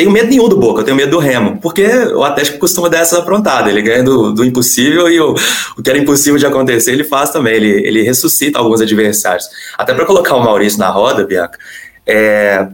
tenho 0.00 0.10
medo 0.10 0.30
nenhum 0.30 0.48
do 0.48 0.56
Boca, 0.56 0.80
eu 0.80 0.84
tenho 0.84 0.96
medo 0.96 1.10
do 1.10 1.18
Remo, 1.18 1.58
porque 1.60 1.84
o 1.86 2.24
Atlético 2.24 2.58
costuma 2.58 2.88
dar 2.88 3.00
essa 3.00 3.18
aprontada, 3.18 3.68
ele 3.68 3.82
ganha 3.82 4.02
do, 4.02 4.32
do 4.32 4.42
impossível 4.42 5.10
e 5.10 5.20
o, 5.20 5.34
o 5.76 5.82
que 5.82 5.90
era 5.90 5.98
impossível 5.98 6.38
de 6.38 6.46
acontecer 6.46 6.92
ele 6.92 7.04
faz 7.04 7.28
também, 7.30 7.54
ele, 7.54 7.86
ele 7.86 8.02
ressuscita 8.02 8.58
alguns 8.58 8.80
adversários. 8.80 9.46
Até 9.76 9.92
para 9.92 10.06
colocar 10.06 10.36
o 10.36 10.42
Maurício 10.42 10.78
na 10.78 10.88
roda, 10.88 11.26
Bianca, 11.26 11.58
é, 12.10 12.68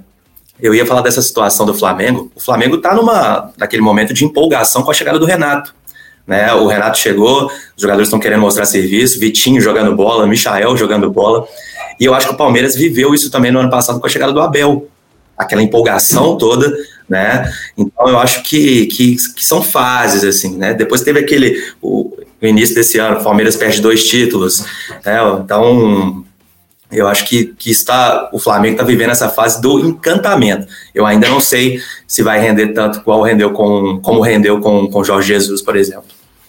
eu 0.60 0.74
ia 0.74 0.86
falar 0.86 1.02
dessa 1.02 1.20
situação 1.20 1.66
do 1.66 1.74
Flamengo. 1.74 2.30
O 2.34 2.40
Flamengo 2.40 2.76
está 2.76 2.94
numa 2.94 3.52
naquele 3.56 3.82
momento 3.82 4.14
de 4.14 4.24
empolgação 4.24 4.82
com 4.82 4.90
a 4.90 4.94
chegada 4.94 5.18
do 5.18 5.26
Renato. 5.26 5.74
Né? 6.26 6.52
O 6.54 6.66
Renato 6.66 6.98
chegou, 6.98 7.46
os 7.46 7.80
jogadores 7.80 8.08
estão 8.08 8.18
querendo 8.18 8.40
mostrar 8.40 8.64
serviço, 8.64 9.20
Vitinho 9.20 9.60
jogando 9.60 9.94
bola, 9.94 10.26
Michael 10.26 10.76
jogando 10.76 11.10
bola. 11.10 11.46
E 12.00 12.04
eu 12.04 12.14
acho 12.14 12.28
que 12.28 12.34
o 12.34 12.36
Palmeiras 12.36 12.74
viveu 12.74 13.14
isso 13.14 13.30
também 13.30 13.52
no 13.52 13.60
ano 13.60 13.70
passado 13.70 14.00
com 14.00 14.06
a 14.06 14.10
chegada 14.10 14.32
do 14.32 14.40
Abel. 14.40 14.88
Aquela 15.36 15.62
empolgação 15.62 16.36
toda 16.36 16.74
né? 17.08 17.50
Então 17.76 18.08
eu 18.08 18.18
acho 18.18 18.42
que, 18.42 18.86
que, 18.86 19.16
que, 19.16 19.44
são 19.44 19.62
fases, 19.62 20.24
assim, 20.24 20.56
né? 20.56 20.74
Depois 20.74 21.02
teve 21.02 21.20
aquele, 21.20 21.62
o, 21.80 22.12
início 22.42 22.74
desse 22.74 22.98
ano, 22.98 23.20
o 23.20 23.24
Palmeiras 23.24 23.56
perde 23.56 23.80
dois 23.80 24.04
títulos, 24.04 24.64
né? 25.04 25.18
Então 25.44 26.24
eu 26.90 27.08
acho 27.08 27.26
que, 27.26 27.54
que 27.58 27.70
está, 27.70 28.28
o 28.32 28.38
Flamengo 28.38 28.74
está 28.74 28.84
vivendo 28.84 29.10
essa 29.10 29.28
fase 29.28 29.60
do 29.60 29.80
encantamento. 29.80 30.66
Eu 30.94 31.04
ainda 31.04 31.28
não 31.28 31.40
sei 31.40 31.80
se 32.06 32.22
vai 32.22 32.38
render 32.38 32.68
tanto 32.68 33.02
qual 33.02 33.22
rendeu 33.22 33.52
com, 33.52 34.00
como 34.00 34.20
rendeu 34.20 34.60
com, 34.60 34.88
com 34.88 35.02
Jorge 35.02 35.28
Jesus, 35.28 35.60
por 35.62 35.76
exemplo. 35.76 36.04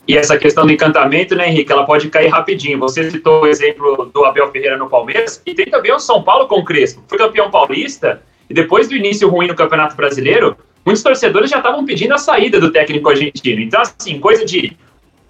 E 0.08 0.18
essa 0.18 0.38
questão 0.38 0.66
do 0.66 0.72
encantamento, 0.72 1.36
né, 1.36 1.50
Henrique, 1.50 1.72
ela 1.72 1.86
pode 1.86 2.08
cair 2.10 2.30
rapidinho. 2.30 2.80
Você 2.80 3.10
citou 3.12 3.42
o 3.42 3.48
exemplo 3.48 4.10
do 4.14 4.24
Abel 4.24 4.50
Ferreira 4.52 4.78
no 4.78 4.90
Palmeiras, 4.90 5.42
e 5.46 5.54
tem 5.54 5.66
também 5.66 5.92
o 5.92 6.00
São 6.00 6.24
Paulo 6.24 6.48
com 6.48 6.60
o 6.60 6.64
Crespo. 6.64 7.04
Foi 7.08 7.18
campeão 7.18 7.52
paulista, 7.52 8.22
e 8.50 8.54
depois 8.54 8.88
do 8.88 8.96
início 8.96 9.28
ruim 9.28 9.48
no 9.48 9.56
Campeonato 9.56 9.98
Brasileiro, 9.98 10.56
muitos 10.86 11.04
torcedores 11.04 11.50
já 11.50 11.58
estavam 11.58 11.84
pedindo 11.86 12.14
a 12.14 12.18
saída 12.18 12.58
do 12.58 12.72
técnico 12.72 13.10
argentino. 13.10 13.60
Então, 13.60 13.82
assim, 13.82 14.20
coisa 14.20 14.46
de 14.46 14.78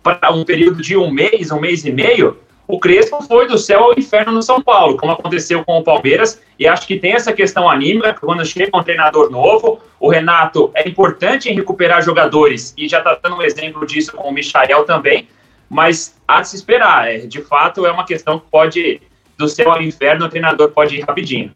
para 0.04 0.32
um 0.32 0.46
período 0.46 0.82
de 0.82 0.96
um 0.96 1.12
mês, 1.12 1.52
um 1.52 1.60
mês 1.60 1.84
e 1.84 1.91
meio, 1.91 2.38
o 2.68 2.80
Crespo 2.80 3.24
foi 3.24 3.48
do 3.48 3.58
céu 3.58 3.86
ao 3.86 3.94
inferno 3.98 4.34
no 4.34 4.42
São 4.42 4.62
Paulo, 4.62 4.98
como 4.98 5.14
aconteceu 5.14 5.64
com 5.64 5.78
o 5.78 5.84
Palmeiras, 5.84 6.42
e 6.60 6.68
acho 6.68 6.86
que 6.86 7.00
tem 7.00 7.14
essa 7.14 7.32
questão 7.32 7.70
anímica, 7.70 8.14
quando 8.14 8.46
chega 8.46 8.78
um 8.78 8.84
treinador 8.84 9.32
novo, 9.32 9.80
o 10.00 10.10
Renato 10.10 10.70
é 10.76 10.88
importante 10.88 11.50
em 11.50 11.56
recuperar 11.56 12.04
jogadores, 12.04 12.74
e 12.78 12.88
já 12.90 12.98
está 12.98 13.18
dando 13.24 13.38
um 13.38 13.42
exemplo 13.42 13.86
disso 13.86 14.12
com 14.12 14.30
o 14.30 14.34
Michael 14.34 14.84
também, 14.84 15.30
mas 15.70 16.18
há 16.28 16.42
de 16.42 16.50
se 16.50 16.56
esperar, 16.58 17.10
é, 17.10 17.20
de 17.20 17.42
fato 17.42 17.86
é 17.86 17.92
uma 17.92 18.06
questão 18.06 18.38
que 18.38 18.46
pode, 18.52 19.02
do 19.38 19.48
céu 19.48 19.72
ao 19.72 19.82
inferno, 19.82 20.26
o 20.26 20.30
treinador 20.30 20.70
pode 20.72 20.98
ir 20.98 21.02
rapidinho. 21.02 21.52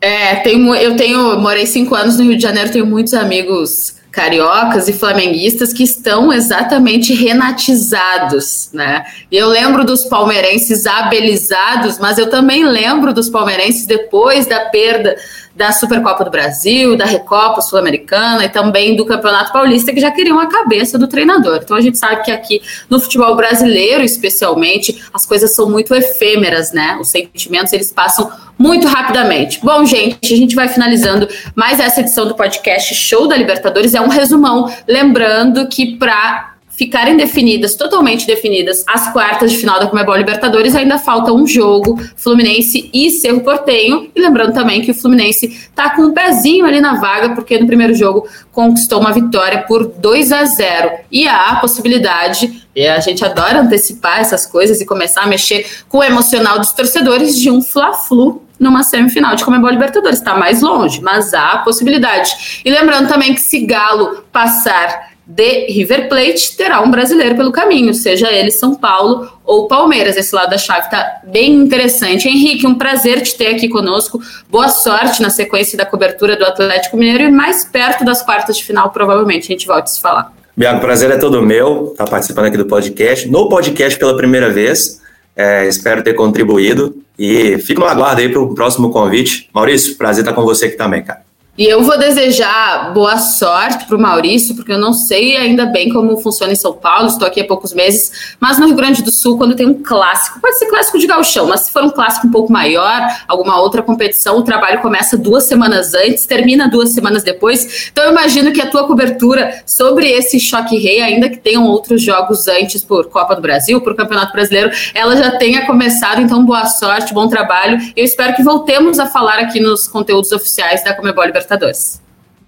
É, 0.00 0.36
tenho, 0.36 0.74
eu 0.74 0.96
tenho, 0.96 1.38
morei 1.38 1.66
cinco 1.66 1.94
anos 1.94 2.18
no 2.18 2.24
Rio 2.24 2.36
de 2.36 2.42
Janeiro, 2.42 2.72
tenho 2.72 2.84
muitos 2.84 3.14
amigos 3.14 4.01
cariocas 4.12 4.88
e 4.88 4.92
flamenguistas 4.92 5.72
que 5.72 5.82
estão 5.82 6.30
exatamente 6.30 7.14
renatizados, 7.14 8.68
né? 8.70 9.06
Eu 9.30 9.48
lembro 9.48 9.84
dos 9.84 10.04
palmeirenses 10.04 10.86
abelizados, 10.86 11.98
mas 11.98 12.18
eu 12.18 12.28
também 12.28 12.62
lembro 12.62 13.14
dos 13.14 13.30
palmeirenses 13.30 13.86
depois 13.86 14.44
da 14.46 14.66
perda 14.66 15.16
da 15.54 15.70
Supercopa 15.72 16.24
do 16.24 16.30
Brasil, 16.30 16.96
da 16.96 17.04
Recopa 17.04 17.60
Sul-Americana 17.60 18.44
e 18.44 18.48
também 18.48 18.96
do 18.96 19.04
Campeonato 19.04 19.52
Paulista, 19.52 19.92
que 19.92 20.00
já 20.00 20.10
queriam 20.10 20.38
a 20.38 20.46
cabeça 20.46 20.98
do 20.98 21.06
treinador. 21.06 21.60
Então 21.62 21.76
a 21.76 21.80
gente 21.80 21.98
sabe 21.98 22.22
que 22.22 22.30
aqui 22.30 22.62
no 22.88 23.00
futebol 23.00 23.34
brasileiro, 23.34 24.02
especialmente, 24.02 25.02
as 25.12 25.26
coisas 25.26 25.54
são 25.54 25.70
muito 25.70 25.94
efêmeras, 25.94 26.72
né? 26.72 26.98
Os 27.00 27.08
sentimentos 27.08 27.72
eles 27.72 27.90
passam 27.90 28.30
muito 28.58 28.86
rapidamente. 28.86 29.60
Bom, 29.62 29.84
gente, 29.84 30.32
a 30.32 30.36
gente 30.36 30.54
vai 30.54 30.68
finalizando 30.68 31.28
mais 31.54 31.80
essa 31.80 32.00
edição 32.00 32.26
do 32.26 32.34
podcast 32.34 32.94
Show 32.94 33.26
da 33.26 33.36
Libertadores. 33.36 33.94
É 33.94 34.00
um 34.00 34.08
resumão, 34.08 34.72
lembrando 34.86 35.66
que 35.68 35.96
para 35.96 36.52
ficarem 36.82 37.16
definidas, 37.16 37.74
totalmente 37.74 38.26
definidas, 38.26 38.82
as 38.88 39.12
quartas 39.12 39.52
de 39.52 39.58
final 39.58 39.78
da 39.78 39.86
Comebol 39.86 40.16
Libertadores, 40.16 40.74
ainda 40.74 40.98
falta 40.98 41.32
um 41.32 41.46
jogo, 41.46 42.00
Fluminense 42.16 42.90
e 42.92 43.10
Cerro 43.10 43.40
Portenho, 43.42 44.10
e 44.14 44.20
lembrando 44.20 44.52
também 44.52 44.80
que 44.80 44.90
o 44.90 44.94
Fluminense 44.94 45.46
está 45.46 45.90
com 45.90 46.02
um 46.02 46.12
pezinho 46.12 46.64
ali 46.64 46.80
na 46.80 46.94
vaga, 46.94 47.34
porque 47.34 47.58
no 47.58 47.66
primeiro 47.66 47.94
jogo 47.94 48.26
conquistou 48.50 49.00
uma 49.00 49.12
vitória 49.12 49.62
por 49.62 49.86
2 49.86 50.32
a 50.32 50.44
0, 50.44 50.90
e 51.10 51.28
há 51.28 51.50
a 51.50 51.56
possibilidade, 51.56 52.66
e 52.74 52.86
a 52.86 52.98
gente 53.00 53.24
adora 53.24 53.60
antecipar 53.60 54.20
essas 54.20 54.46
coisas 54.46 54.80
e 54.80 54.86
começar 54.86 55.22
a 55.22 55.26
mexer 55.26 55.66
com 55.88 55.98
o 55.98 56.02
emocional 56.02 56.58
dos 56.58 56.72
torcedores 56.72 57.38
de 57.38 57.50
um 57.50 57.62
Fla-Flu 57.62 58.41
numa 58.62 58.82
semifinal 58.84 59.34
de 59.34 59.44
Comebol 59.44 59.70
Libertadores, 59.70 60.18
está 60.18 60.34
mais 60.34 60.62
longe, 60.62 61.00
mas 61.02 61.34
há 61.34 61.58
possibilidade. 61.58 62.62
E 62.64 62.70
lembrando 62.70 63.08
também 63.08 63.34
que 63.34 63.40
se 63.40 63.66
Galo 63.66 64.24
passar 64.32 65.12
de 65.26 65.66
River 65.66 66.08
Plate, 66.08 66.56
terá 66.56 66.80
um 66.80 66.90
brasileiro 66.90 67.36
pelo 67.36 67.52
caminho, 67.52 67.94
seja 67.94 68.30
ele 68.30 68.50
São 68.50 68.74
Paulo 68.74 69.28
ou 69.44 69.66
Palmeiras. 69.66 70.16
Esse 70.16 70.34
lado 70.34 70.50
da 70.50 70.58
chave 70.58 70.86
está 70.86 71.20
bem 71.24 71.54
interessante. 71.54 72.28
Henrique, 72.28 72.66
um 72.66 72.74
prazer 72.74 73.20
te 73.22 73.36
ter 73.36 73.54
aqui 73.54 73.68
conosco. 73.68 74.20
Boa 74.48 74.68
sorte 74.68 75.22
na 75.22 75.30
sequência 75.30 75.76
da 75.76 75.86
cobertura 75.86 76.36
do 76.36 76.44
Atlético 76.44 76.96
Mineiro 76.96 77.24
e 77.24 77.30
mais 77.30 77.64
perto 77.64 78.04
das 78.04 78.22
quartas 78.22 78.56
de 78.56 78.64
final, 78.64 78.90
provavelmente 78.90 79.44
a 79.44 79.52
gente 79.52 79.66
volta 79.66 79.84
a 79.84 79.86
se 79.86 80.00
falar. 80.00 80.32
Bianco, 80.56 80.80
prazer 80.80 81.10
é 81.10 81.16
todo 81.16 81.42
meu 81.42 81.92
estar 81.92 82.04
participando 82.04 82.46
aqui 82.46 82.56
do 82.56 82.66
podcast. 82.66 83.28
No 83.28 83.48
podcast 83.48 83.98
pela 83.98 84.16
primeira 84.16 84.50
vez. 84.50 85.01
É, 85.34 85.66
espero 85.66 86.02
ter 86.02 86.14
contribuído 86.14 87.02
e 87.18 87.58
fico 87.58 87.80
no 87.80 87.86
aguardo 87.86 88.20
aí 88.20 88.28
para 88.28 88.40
o 88.40 88.54
próximo 88.54 88.90
convite. 88.90 89.48
Maurício, 89.52 89.96
prazer 89.96 90.22
estar 90.22 90.34
com 90.34 90.42
você 90.42 90.66
aqui 90.66 90.76
também, 90.76 91.02
cara. 91.02 91.22
E 91.58 91.66
eu 91.66 91.82
vou 91.82 91.98
desejar 91.98 92.94
boa 92.94 93.18
sorte 93.18 93.84
para 93.84 93.94
o 93.94 94.00
Maurício, 94.00 94.56
porque 94.56 94.72
eu 94.72 94.78
não 94.78 94.94
sei 94.94 95.36
ainda 95.36 95.66
bem 95.66 95.92
como 95.92 96.16
funciona 96.16 96.50
em 96.50 96.56
São 96.56 96.72
Paulo, 96.72 97.08
estou 97.08 97.28
aqui 97.28 97.42
há 97.42 97.44
poucos 97.44 97.74
meses, 97.74 98.34
mas 98.40 98.58
no 98.58 98.64
Rio 98.64 98.74
Grande 98.74 99.02
do 99.02 99.12
Sul, 99.12 99.36
quando 99.36 99.54
tem 99.54 99.66
um 99.66 99.82
clássico, 99.82 100.40
pode 100.40 100.58
ser 100.58 100.64
clássico 100.64 100.98
de 100.98 101.06
gauchão, 101.06 101.46
mas 101.46 101.60
se 101.60 101.70
for 101.70 101.82
um 101.84 101.90
clássico 101.90 102.26
um 102.26 102.30
pouco 102.30 102.50
maior, 102.50 103.06
alguma 103.28 103.60
outra 103.60 103.82
competição, 103.82 104.38
o 104.38 104.42
trabalho 104.42 104.80
começa 104.80 105.14
duas 105.18 105.44
semanas 105.44 105.92
antes, 105.92 106.24
termina 106.24 106.70
duas 106.70 106.94
semanas 106.94 107.22
depois. 107.22 107.90
Então 107.92 108.02
eu 108.04 108.12
imagino 108.12 108.50
que 108.50 108.62
a 108.62 108.70
tua 108.70 108.86
cobertura 108.86 109.62
sobre 109.66 110.10
esse 110.10 110.40
choque 110.40 110.78
rei, 110.78 111.02
ainda 111.02 111.28
que 111.28 111.36
tenham 111.36 111.66
outros 111.66 112.02
jogos 112.02 112.48
antes 112.48 112.82
por 112.82 113.10
Copa 113.10 113.36
do 113.36 113.42
Brasil, 113.42 113.78
por 113.82 113.94
Campeonato 113.94 114.32
Brasileiro, 114.32 114.70
ela 114.94 115.14
já 115.16 115.36
tenha 115.36 115.66
começado. 115.66 116.22
Então 116.22 116.46
boa 116.46 116.64
sorte, 116.64 117.12
bom 117.12 117.28
trabalho. 117.28 117.78
Eu 117.94 118.06
espero 118.06 118.34
que 118.34 118.42
voltemos 118.42 118.98
a 118.98 119.04
falar 119.04 119.38
aqui 119.38 119.60
nos 119.60 119.86
conteúdos 119.86 120.32
oficiais 120.32 120.82
da 120.82 120.94
Comebol 120.94 121.41
Libertadores. 121.42 122.02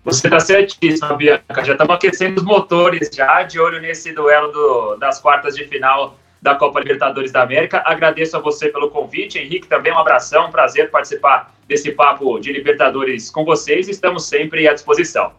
Você 0.05 0.27
está 0.27 0.39
certíssima, 0.39 1.15
Bianca. 1.15 1.65
Já 1.65 1.73
estamos 1.73 1.95
aquecendo 1.95 2.41
os 2.41 2.47
motores 2.47 3.11
já, 3.13 3.43
de 3.43 3.59
olho 3.59 3.81
nesse 3.81 4.13
duelo 4.13 4.53
do, 4.53 4.97
das 4.97 5.19
quartas 5.19 5.57
de 5.57 5.65
final 5.65 6.19
da 6.43 6.55
Copa 6.55 6.79
Libertadores 6.79 7.33
da 7.33 7.43
América. 7.43 7.83
Agradeço 7.87 8.37
a 8.37 8.41
você 8.41 8.69
pelo 8.69 8.91
convite. 8.91 9.39
Henrique, 9.39 9.67
também 9.67 9.93
um 9.93 9.99
abração. 9.99 10.49
Um 10.49 10.51
prazer 10.51 10.91
participar 10.91 11.55
desse 11.67 11.91
papo 11.93 12.39
de 12.39 12.53
Libertadores 12.53 13.31
com 13.31 13.47
vocês. 13.47 13.89
Estamos 13.89 14.27
sempre 14.27 14.69
à 14.69 14.75
disposição. 14.75 15.33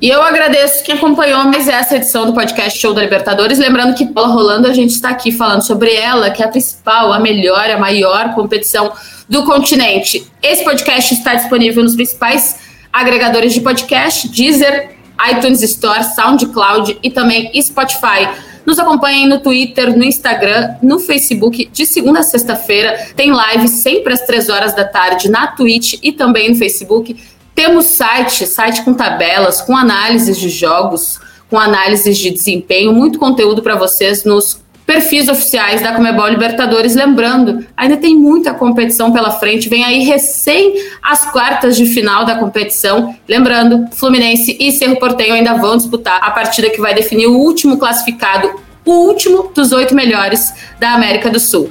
E 0.00 0.08
eu 0.08 0.22
agradeço 0.22 0.84
quem 0.84 0.94
acompanhou 0.94 1.44
mais 1.44 1.68
essa 1.68 1.96
edição 1.96 2.24
do 2.24 2.32
podcast 2.32 2.78
Show 2.78 2.94
da 2.94 3.02
Libertadores. 3.02 3.58
Lembrando 3.58 3.94
que 3.94 4.04
bola 4.04 4.28
rolando, 4.28 4.68
a 4.68 4.72
gente 4.72 4.92
está 4.92 5.10
aqui 5.10 5.32
falando 5.32 5.66
sobre 5.66 5.92
ela, 5.92 6.30
que 6.30 6.42
é 6.42 6.46
a 6.46 6.48
principal, 6.48 7.12
a 7.12 7.18
melhor, 7.18 7.68
a 7.68 7.78
maior 7.78 8.32
competição 8.34 8.92
do 9.28 9.44
continente. 9.44 10.30
Esse 10.40 10.64
podcast 10.64 11.12
está 11.12 11.34
disponível 11.34 11.82
nos 11.82 11.96
principais 11.96 12.67
agregadores 12.92 13.52
de 13.52 13.60
podcast, 13.60 14.28
Deezer, 14.28 14.96
iTunes 15.30 15.62
Store, 15.62 16.04
SoundCloud 16.04 16.98
e 17.02 17.10
também 17.10 17.50
Spotify. 17.60 18.28
Nos 18.64 18.78
acompanhem 18.78 19.26
no 19.26 19.40
Twitter, 19.40 19.96
no 19.96 20.04
Instagram, 20.04 20.76
no 20.82 20.98
Facebook, 20.98 21.70
de 21.72 21.86
segunda 21.86 22.20
a 22.20 22.22
sexta-feira. 22.22 23.08
Tem 23.16 23.32
live 23.32 23.66
sempre 23.66 24.12
às 24.12 24.20
três 24.22 24.48
horas 24.48 24.74
da 24.74 24.84
tarde 24.84 25.30
na 25.30 25.46
Twitch 25.48 25.94
e 26.02 26.12
também 26.12 26.50
no 26.50 26.56
Facebook. 26.56 27.16
Temos 27.54 27.86
site, 27.86 28.46
site 28.46 28.82
com 28.82 28.94
tabelas, 28.94 29.60
com 29.60 29.76
análises 29.76 30.38
de 30.38 30.48
jogos, 30.48 31.18
com 31.48 31.58
análises 31.58 32.18
de 32.18 32.30
desempenho, 32.30 32.92
muito 32.92 33.18
conteúdo 33.18 33.62
para 33.62 33.74
vocês 33.74 34.22
nos 34.22 34.60
perfis 34.88 35.28
oficiais 35.28 35.82
da 35.82 35.92
Comebol 35.92 36.28
Libertadores. 36.28 36.94
Lembrando, 36.94 37.62
ainda 37.76 37.98
tem 37.98 38.16
muita 38.16 38.54
competição 38.54 39.12
pela 39.12 39.32
frente, 39.32 39.68
vem 39.68 39.84
aí 39.84 40.02
recém 40.02 40.82
as 41.02 41.30
quartas 41.30 41.76
de 41.76 41.84
final 41.84 42.24
da 42.24 42.36
competição. 42.36 43.14
Lembrando, 43.28 43.86
Fluminense 43.92 44.56
e 44.58 44.72
Cerro 44.72 44.98
Porteño 44.98 45.34
ainda 45.34 45.52
vão 45.52 45.76
disputar 45.76 46.18
a 46.22 46.30
partida 46.30 46.70
que 46.70 46.80
vai 46.80 46.94
definir 46.94 47.26
o 47.26 47.36
último 47.36 47.76
classificado, 47.76 48.50
o 48.82 48.92
último 48.92 49.52
dos 49.54 49.72
oito 49.72 49.94
melhores 49.94 50.54
da 50.80 50.94
América 50.94 51.28
do 51.28 51.38
Sul. 51.38 51.70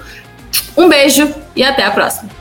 Um 0.78 0.88
beijo 0.88 1.28
e 1.56 1.64
até 1.64 1.86
a 1.86 1.90
próxima. 1.90 2.37